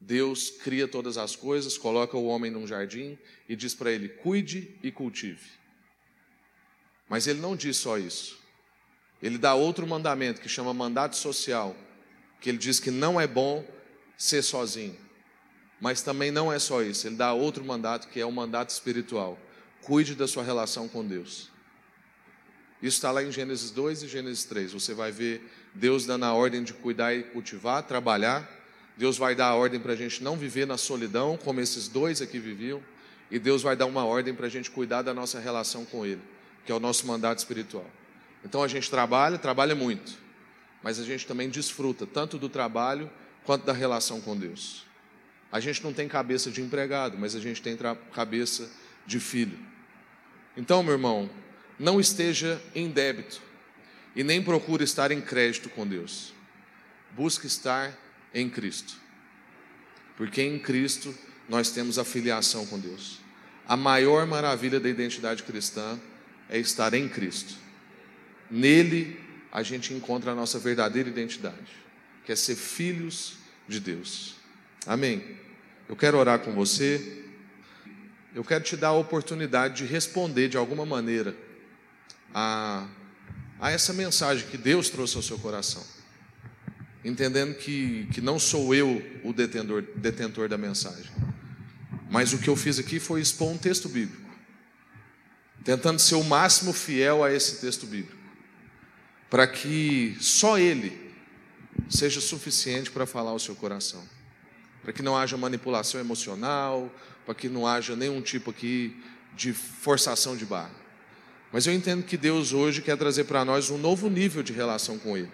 Deus 0.00 0.50
cria 0.50 0.86
todas 0.86 1.18
as 1.18 1.34
coisas, 1.34 1.76
coloca 1.76 2.16
o 2.16 2.26
homem 2.26 2.50
num 2.50 2.66
jardim 2.66 3.18
e 3.48 3.56
diz 3.56 3.74
para 3.74 3.90
ele: 3.90 4.08
cuide 4.08 4.76
e 4.82 4.92
cultive. 4.92 5.50
Mas 7.08 7.26
ele 7.26 7.40
não 7.40 7.56
diz 7.56 7.76
só 7.76 7.98
isso. 7.98 8.38
Ele 9.20 9.38
dá 9.38 9.54
outro 9.54 9.86
mandamento 9.86 10.40
que 10.40 10.48
chama 10.48 10.72
mandato 10.72 11.16
social, 11.16 11.76
que 12.40 12.48
ele 12.48 12.58
diz 12.58 12.78
que 12.78 12.90
não 12.90 13.20
é 13.20 13.26
bom 13.26 13.66
ser 14.16 14.42
sozinho. 14.42 14.96
Mas 15.80 16.02
também 16.02 16.30
não 16.30 16.52
é 16.52 16.58
só 16.58 16.82
isso, 16.82 17.06
ele 17.06 17.16
dá 17.16 17.32
outro 17.32 17.64
mandato 17.64 18.08
que 18.08 18.20
é 18.20 18.26
o 18.26 18.32
mandato 18.32 18.70
espiritual. 18.70 19.38
Cuide 19.82 20.14
da 20.14 20.28
sua 20.28 20.42
relação 20.42 20.88
com 20.88 21.04
Deus. 21.04 21.50
Isso 22.80 22.96
está 22.96 23.10
lá 23.10 23.22
em 23.22 23.32
Gênesis 23.32 23.70
2 23.72 24.04
e 24.04 24.08
Gênesis 24.08 24.44
3. 24.44 24.72
Você 24.72 24.94
vai 24.94 25.10
ver 25.10 25.42
Deus 25.74 26.06
dando 26.06 26.24
a 26.24 26.32
ordem 26.32 26.62
de 26.62 26.72
cuidar 26.72 27.14
e 27.14 27.24
cultivar, 27.24 27.82
trabalhar 27.82 28.57
Deus 28.98 29.16
vai 29.16 29.32
dar 29.32 29.46
a 29.46 29.54
ordem 29.54 29.78
para 29.78 29.92
a 29.92 29.96
gente 29.96 30.24
não 30.24 30.36
viver 30.36 30.66
na 30.66 30.76
solidão, 30.76 31.36
como 31.36 31.60
esses 31.60 31.86
dois 31.86 32.20
aqui 32.20 32.40
viviam, 32.40 32.82
e 33.30 33.38
Deus 33.38 33.62
vai 33.62 33.76
dar 33.76 33.86
uma 33.86 34.04
ordem 34.04 34.34
para 34.34 34.46
a 34.46 34.48
gente 34.48 34.72
cuidar 34.72 35.02
da 35.02 35.14
nossa 35.14 35.38
relação 35.38 35.84
com 35.84 36.04
Ele, 36.04 36.20
que 36.66 36.72
é 36.72 36.74
o 36.74 36.80
nosso 36.80 37.06
mandato 37.06 37.38
espiritual. 37.38 37.88
Então 38.44 38.60
a 38.60 38.66
gente 38.66 38.90
trabalha, 38.90 39.38
trabalha 39.38 39.76
muito, 39.76 40.18
mas 40.82 40.98
a 40.98 41.04
gente 41.04 41.24
também 41.28 41.48
desfruta 41.48 42.06
tanto 42.06 42.38
do 42.38 42.48
trabalho 42.48 43.08
quanto 43.44 43.64
da 43.64 43.72
relação 43.72 44.20
com 44.20 44.36
Deus. 44.36 44.84
A 45.52 45.60
gente 45.60 45.82
não 45.84 45.92
tem 45.92 46.08
cabeça 46.08 46.50
de 46.50 46.60
empregado, 46.60 47.16
mas 47.16 47.36
a 47.36 47.40
gente 47.40 47.62
tem 47.62 47.78
cabeça 48.12 48.68
de 49.06 49.20
filho. 49.20 49.58
Então, 50.56 50.82
meu 50.82 50.94
irmão, 50.94 51.30
não 51.78 52.00
esteja 52.00 52.60
em 52.74 52.90
débito 52.90 53.40
e 54.16 54.24
nem 54.24 54.42
procure 54.42 54.82
estar 54.82 55.12
em 55.12 55.20
crédito 55.20 55.70
com 55.70 55.86
Deus. 55.86 56.34
Busque 57.12 57.46
estar 57.46 57.96
em 58.38 58.48
Cristo. 58.48 58.94
Porque 60.16 60.42
em 60.42 60.58
Cristo 60.58 61.14
nós 61.48 61.70
temos 61.70 61.98
a 61.98 62.04
filiação 62.04 62.66
com 62.66 62.78
Deus. 62.78 63.20
A 63.66 63.76
maior 63.76 64.26
maravilha 64.26 64.80
da 64.80 64.88
identidade 64.88 65.42
cristã 65.42 65.98
é 66.48 66.58
estar 66.58 66.94
em 66.94 67.08
Cristo. 67.08 67.54
Nele 68.50 69.20
a 69.52 69.62
gente 69.62 69.94
encontra 69.94 70.32
a 70.32 70.34
nossa 70.34 70.58
verdadeira 70.58 71.08
identidade, 71.08 71.76
que 72.24 72.32
é 72.32 72.36
ser 72.36 72.56
filhos 72.56 73.34
de 73.66 73.80
Deus. 73.80 74.36
Amém. 74.86 75.36
Eu 75.88 75.96
quero 75.96 76.18
orar 76.18 76.40
com 76.40 76.52
você. 76.52 77.24
Eu 78.34 78.44
quero 78.44 78.64
te 78.64 78.76
dar 78.76 78.88
a 78.88 78.92
oportunidade 78.92 79.76
de 79.76 79.84
responder 79.90 80.48
de 80.48 80.56
alguma 80.56 80.84
maneira 80.84 81.34
a, 82.34 82.86
a 83.58 83.70
essa 83.70 83.92
mensagem 83.92 84.46
que 84.48 84.58
Deus 84.58 84.90
trouxe 84.90 85.16
ao 85.16 85.22
seu 85.22 85.38
coração 85.38 85.97
entendendo 87.08 87.54
que, 87.54 88.06
que 88.12 88.20
não 88.20 88.38
sou 88.38 88.74
eu 88.74 89.02
o 89.24 89.32
detentor, 89.32 89.82
detentor 89.96 90.48
da 90.48 90.58
mensagem. 90.58 91.10
Mas 92.10 92.32
o 92.32 92.38
que 92.38 92.48
eu 92.48 92.56
fiz 92.56 92.78
aqui 92.78 93.00
foi 93.00 93.20
expor 93.20 93.48
um 93.48 93.58
texto 93.58 93.88
bíblico, 93.88 94.30
tentando 95.64 95.98
ser 95.98 96.14
o 96.14 96.24
máximo 96.24 96.72
fiel 96.72 97.24
a 97.24 97.32
esse 97.32 97.60
texto 97.60 97.86
bíblico, 97.86 98.16
para 99.30 99.46
que 99.46 100.16
só 100.20 100.58
ele 100.58 101.08
seja 101.88 102.20
suficiente 102.20 102.90
para 102.90 103.06
falar 103.06 103.30
ao 103.30 103.38
seu 103.38 103.54
coração, 103.54 104.02
para 104.82 104.92
que 104.92 105.02
não 105.02 105.16
haja 105.16 105.36
manipulação 105.36 106.00
emocional, 106.00 106.92
para 107.24 107.34
que 107.34 107.48
não 107.48 107.66
haja 107.66 107.94
nenhum 107.96 108.20
tipo 108.20 108.50
aqui 108.50 108.96
de 109.36 109.52
forçação 109.52 110.36
de 110.36 110.44
barra. 110.44 110.70
Mas 111.52 111.66
eu 111.66 111.72
entendo 111.72 112.02
que 112.04 112.16
Deus 112.16 112.52
hoje 112.52 112.82
quer 112.82 112.96
trazer 112.96 113.24
para 113.24 113.44
nós 113.44 113.70
um 113.70 113.78
novo 113.78 114.10
nível 114.10 114.42
de 114.42 114.52
relação 114.52 114.98
com 114.98 115.16
Ele 115.16 115.30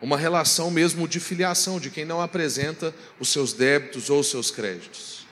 uma 0.00 0.16
relação 0.16 0.70
mesmo 0.70 1.08
de 1.08 1.18
filiação, 1.18 1.80
de 1.80 1.90
quem 1.90 2.04
não 2.04 2.20
apresenta 2.20 2.94
os 3.18 3.28
seus 3.28 3.52
débitos 3.52 4.10
ou 4.10 4.20
os 4.20 4.30
seus 4.30 4.50
créditos. 4.50 5.26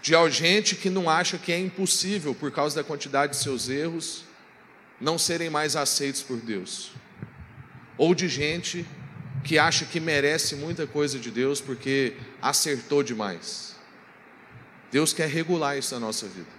De 0.00 0.14
gente 0.30 0.74
que 0.74 0.90
não 0.90 1.08
acha 1.08 1.38
que 1.38 1.52
é 1.52 1.58
impossível, 1.58 2.34
por 2.34 2.50
causa 2.50 2.74
da 2.74 2.82
quantidade 2.82 3.32
de 3.32 3.38
seus 3.38 3.68
erros, 3.68 4.24
não 5.00 5.18
serem 5.18 5.50
mais 5.50 5.76
aceitos 5.76 6.22
por 6.22 6.38
Deus. 6.38 6.92
Ou 7.98 8.14
de 8.14 8.28
gente 8.28 8.86
que 9.44 9.58
acha 9.58 9.84
que 9.84 10.00
merece 10.00 10.54
muita 10.56 10.86
coisa 10.86 11.18
de 11.18 11.30
Deus 11.30 11.60
porque 11.60 12.14
acertou 12.40 13.02
demais. 13.02 13.76
Deus 14.90 15.12
quer 15.12 15.28
regular 15.28 15.76
isso 15.76 15.94
na 15.94 16.00
nossa 16.00 16.26
vida, 16.26 16.50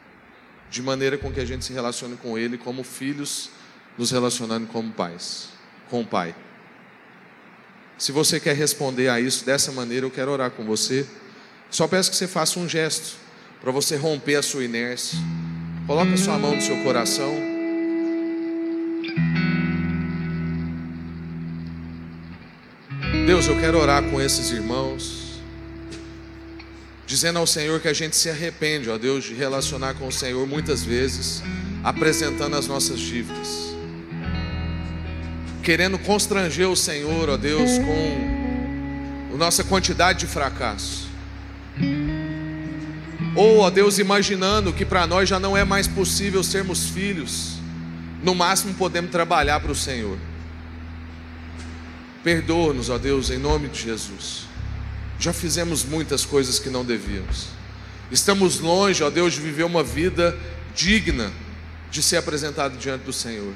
de 0.69 0.82
maneira 0.82 1.17
com 1.17 1.32
que 1.32 1.39
a 1.39 1.46
gente 1.46 1.63
se 1.63 1.74
relacione 1.74 2.17
com 2.17 2.38
Ele 2.38 2.58
como 2.58 2.84
filhos, 2.84 3.50
nos 3.98 4.12
relacionando 4.12 4.67
como 4.67 4.91
pais, 4.91 5.49
com 5.89 6.01
o 6.01 6.05
Pai. 6.05 6.36
Se 7.98 8.12
você 8.12 8.39
quer 8.39 8.56
responder 8.56 9.08
a 9.10 9.20
isso 9.20 9.46
dessa 9.46 9.72
maneira, 9.72 10.06
eu 10.06 10.12
quero 10.12 10.32
orar 10.32 10.52
com 10.52 10.64
você. 10.66 11.06
Só 11.70 11.88
peço 11.88 12.12
que 12.12 12.18
você 12.18 12.28
faça 12.28 12.60
um 12.60 12.68
gesto 12.68 13.18
para 13.62 13.72
você 13.72 13.96
romper 13.96 14.36
a 14.36 14.41
sua 14.41 14.64
inércia. 14.64 15.18
Coloque 15.88 16.14
a 16.14 16.18
sua 16.18 16.38
mão 16.38 16.56
no 16.56 16.62
seu 16.62 16.78
coração. 16.84 17.34
Deus, 23.26 23.48
eu 23.48 23.58
quero 23.60 23.78
orar 23.78 24.04
com 24.04 24.20
esses 24.20 24.52
irmãos, 24.52 25.39
dizendo 27.06 27.39
ao 27.39 27.48
Senhor 27.48 27.80
que 27.80 27.88
a 27.88 27.94
gente 27.94 28.18
se 28.18 28.30
arrepende, 28.30 28.89
ó 28.89 28.98
Deus, 28.98 29.24
de 29.24 29.34
relacionar 29.34 29.94
com 29.94 30.08
o 30.08 30.12
Senhor 30.12 30.46
muitas 30.46 30.84
vezes, 30.84 31.41
apresentando 31.84 32.58
as 32.58 32.68
nossas 32.68 33.00
dívidas 33.00 33.72
querendo 35.64 35.97
constranger 35.97 36.70
o 36.70 36.76
Senhor, 36.76 37.30
ó 37.30 37.38
Deus, 37.38 37.78
com 37.80 39.34
a 39.34 39.38
nossa 39.38 39.64
quantidade 39.64 40.20
de 40.20 40.28
fracasso. 40.28 41.07
Ou, 43.36 43.59
ó 43.59 43.70
Deus, 43.70 43.97
imaginando 43.97 44.74
que 44.74 44.86
para 44.86 45.07
nós 45.07 45.28
já 45.28 45.39
não 45.39 45.57
é 45.57 45.64
mais 45.64 45.88
possível 45.88 46.43
sermos 46.43 46.89
filhos, 46.89 47.53
no 48.22 48.36
máximo 48.36 48.74
podemos 48.76 49.09
trabalhar 49.09 49.59
para 49.61 49.72
o 49.72 49.76
Senhor. 49.76 50.18
Perdoa-nos, 52.24 52.89
ó 52.89 52.97
Deus, 52.97 53.30
em 53.32 53.38
nome 53.38 53.70
de 53.70 53.82
Jesus, 53.82 54.45
Já 55.20 55.32
fizemos 55.32 55.86
muitas 55.86 56.26
coisas 56.26 56.59
que 56.59 56.70
não 56.70 56.84
devíamos. 56.84 57.47
Estamos 58.11 58.59
longe, 58.59 59.03
ó 59.03 59.09
Deus, 59.09 59.34
de 59.34 59.39
viver 59.39 59.64
uma 59.64 59.84
vida 59.84 60.38
digna 60.76 61.32
de 61.89 62.01
ser 62.01 62.18
apresentado 62.18 62.78
diante 62.78 63.03
do 63.03 63.14
Senhor. 63.14 63.53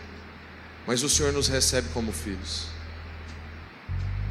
Mas 0.88 1.04
o 1.04 1.10
Senhor 1.10 1.34
nos 1.34 1.50
recebe 1.50 1.90
como 1.94 2.14
filhos. 2.14 2.68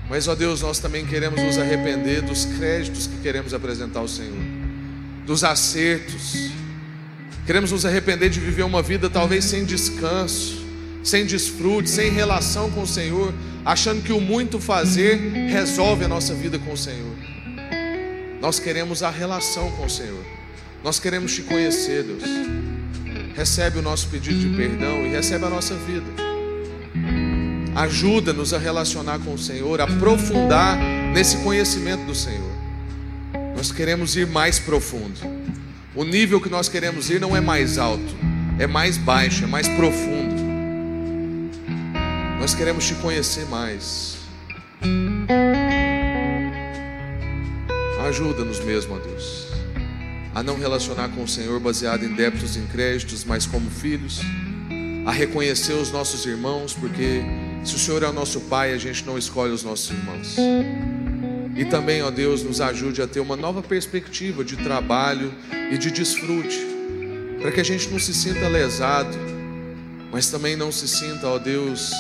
Mas, 0.09 0.27
ó 0.27 0.35
Deus, 0.35 0.63
nós 0.63 0.79
também 0.79 1.05
queremos 1.05 1.43
nos 1.43 1.59
arrepender 1.59 2.23
dos 2.23 2.47
créditos 2.47 3.07
que 3.07 3.19
queremos 3.19 3.53
apresentar 3.53 4.01
ao 4.01 4.09
Senhor, 4.09 4.39
dos 5.27 5.45
acertos. 5.45 6.51
Queremos 7.45 7.73
nos 7.73 7.85
arrepender 7.85 8.31
de 8.31 8.41
viver 8.41 8.63
uma 8.63 8.83
vida 8.83 9.11
talvez 9.11 9.45
sem 9.45 9.65
descanso, 9.65 10.65
sem 11.05 11.27
desfrute, 11.27 11.91
sem 11.91 12.11
relação 12.11 12.71
com 12.71 12.83
o 12.83 12.87
Senhor, 12.87 13.35
achando 13.65 14.03
que 14.03 14.13
o 14.13 14.21
muito 14.21 14.59
fazer 14.59 15.17
resolve 15.51 16.05
a 16.05 16.09
nossa 16.09 16.35
vida 16.35 16.59
com 16.59 16.73
o 16.73 16.77
Senhor. 16.77 17.17
Nós 18.41 18.59
queremos 18.59 19.03
a 19.03 19.11
relação 19.11 19.71
com 19.73 19.87
o 19.87 19.91
Senhor. 19.91 20.25
Nós 20.83 21.01
queremos 21.01 21.35
te 21.35 21.43
conhecer, 21.43 22.05
Deus. 22.05 22.23
Recebe 23.35 23.79
o 23.79 23.83
nosso 23.83 24.09
pedido 24.09 24.39
de 24.39 24.57
perdão 24.57 25.05
e 25.05 25.11
recebe 25.11 25.45
a 25.45 25.51
nossa 25.51 25.75
vida. 25.75 26.36
Ajuda-nos 27.75 28.55
a 28.55 28.59
relacionar 28.59 29.19
com 29.19 29.35
o 29.35 29.39
Senhor, 29.39 29.81
a 29.81 29.85
aprofundar 29.85 30.79
nesse 31.13 31.37
conhecimento 31.39 32.05
do 32.05 32.15
Senhor. 32.15 32.53
Nós 33.57 33.71
queremos 33.71 34.17
ir 34.17 34.27
mais 34.27 34.59
profundo. 34.59 35.21
O 35.95 36.05
nível 36.05 36.41
que 36.41 36.49
nós 36.49 36.69
queremos 36.69 37.09
ir 37.11 37.21
não 37.21 37.37
é 37.37 37.41
mais 37.41 37.79
alto, 37.79 38.15
é 38.59 38.67
mais 38.67 38.97
baixo, 38.97 39.45
é 39.45 39.47
mais 39.47 39.69
profundo. 39.69 40.35
Nós 42.39 42.55
queremos 42.55 42.87
te 42.87 42.95
conhecer 42.97 43.47
mais. 43.47 44.19
Ajuda-nos 48.09 48.61
mesmo, 48.61 48.95
ó 48.95 48.99
Deus, 48.99 49.49
a 50.35 50.43
não 50.43 50.59
relacionar 50.59 51.09
com 51.09 51.25
o 51.25 51.29
Senhor 51.29 51.59
baseado 51.59 52.05
em 52.05 52.15
débitos 52.15 52.57
e 52.57 52.61
em 52.61 52.67
créditos, 52.67 53.25
mas 53.25 53.47
como 53.47 53.69
filhos, 53.69 54.21
a 55.07 55.13
reconhecer 55.13 55.75
os 55.75 55.93
nossos 55.93 56.27
irmãos, 56.27 56.75
porque 56.75 57.23
se 57.65 57.77
o 57.77 57.79
Senhor 57.79 58.03
é 58.03 58.09
o 58.09 58.13
nosso 58.13 58.41
Pai, 58.41 58.73
a 58.73 58.77
gente 58.77 59.07
não 59.07 59.17
escolhe 59.17 59.53
os 59.53 59.63
nossos 59.63 59.89
irmãos. 59.91 60.35
E 61.55 61.65
também, 61.65 62.03
ó 62.03 62.11
Deus, 62.11 62.43
nos 62.43 62.61
ajude 62.61 63.01
a 63.01 63.07
ter 63.07 63.21
uma 63.21 63.37
nova 63.37 63.63
perspectiva 63.63 64.45
de 64.45 64.57
trabalho 64.57 65.33
e 65.71 65.79
de 65.79 65.93
desfrute, 65.93 66.59
para 67.41 67.53
que 67.53 67.61
a 67.61 67.65
gente 67.65 67.89
não 67.89 68.01
se 68.01 68.13
sinta 68.13 68.49
lesado, 68.49 69.17
mas 70.11 70.29
também 70.29 70.57
não 70.57 70.73
se 70.73 70.89
sinta, 70.89 71.29
ó 71.29 71.39
Deus, 71.39 71.93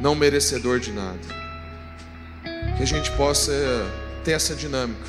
não 0.00 0.14
merecedor 0.14 0.80
de 0.80 0.92
nada. 0.92 1.18
Que 2.78 2.84
a 2.84 2.86
gente 2.86 3.10
possa 3.12 3.52
ter 4.24 4.32
essa 4.32 4.54
dinâmica 4.54 5.06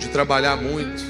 de 0.00 0.08
trabalhar 0.08 0.56
muito, 0.56 1.04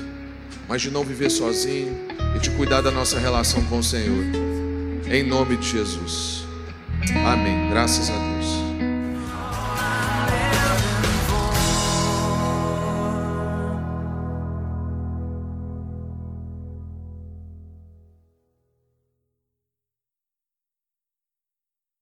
mas 0.69 0.83
de 0.83 0.91
não 0.91 1.05
viver 1.05 1.31
sozinho 1.31 1.97
e 2.37 2.39
de 2.39 2.51
cuidar 2.51 2.83
da 2.83 2.91
nossa 2.91 3.19
relação 3.19 3.65
com 3.65 3.79
o 3.79 3.83
Senhor. 3.83 4.50
Em 5.11 5.25
nome 5.25 5.57
de 5.57 5.69
Jesus. 5.69 6.45
Amém. 7.27 7.69
Graças 7.69 8.09
a 8.11 8.13
Deus. 8.13 8.30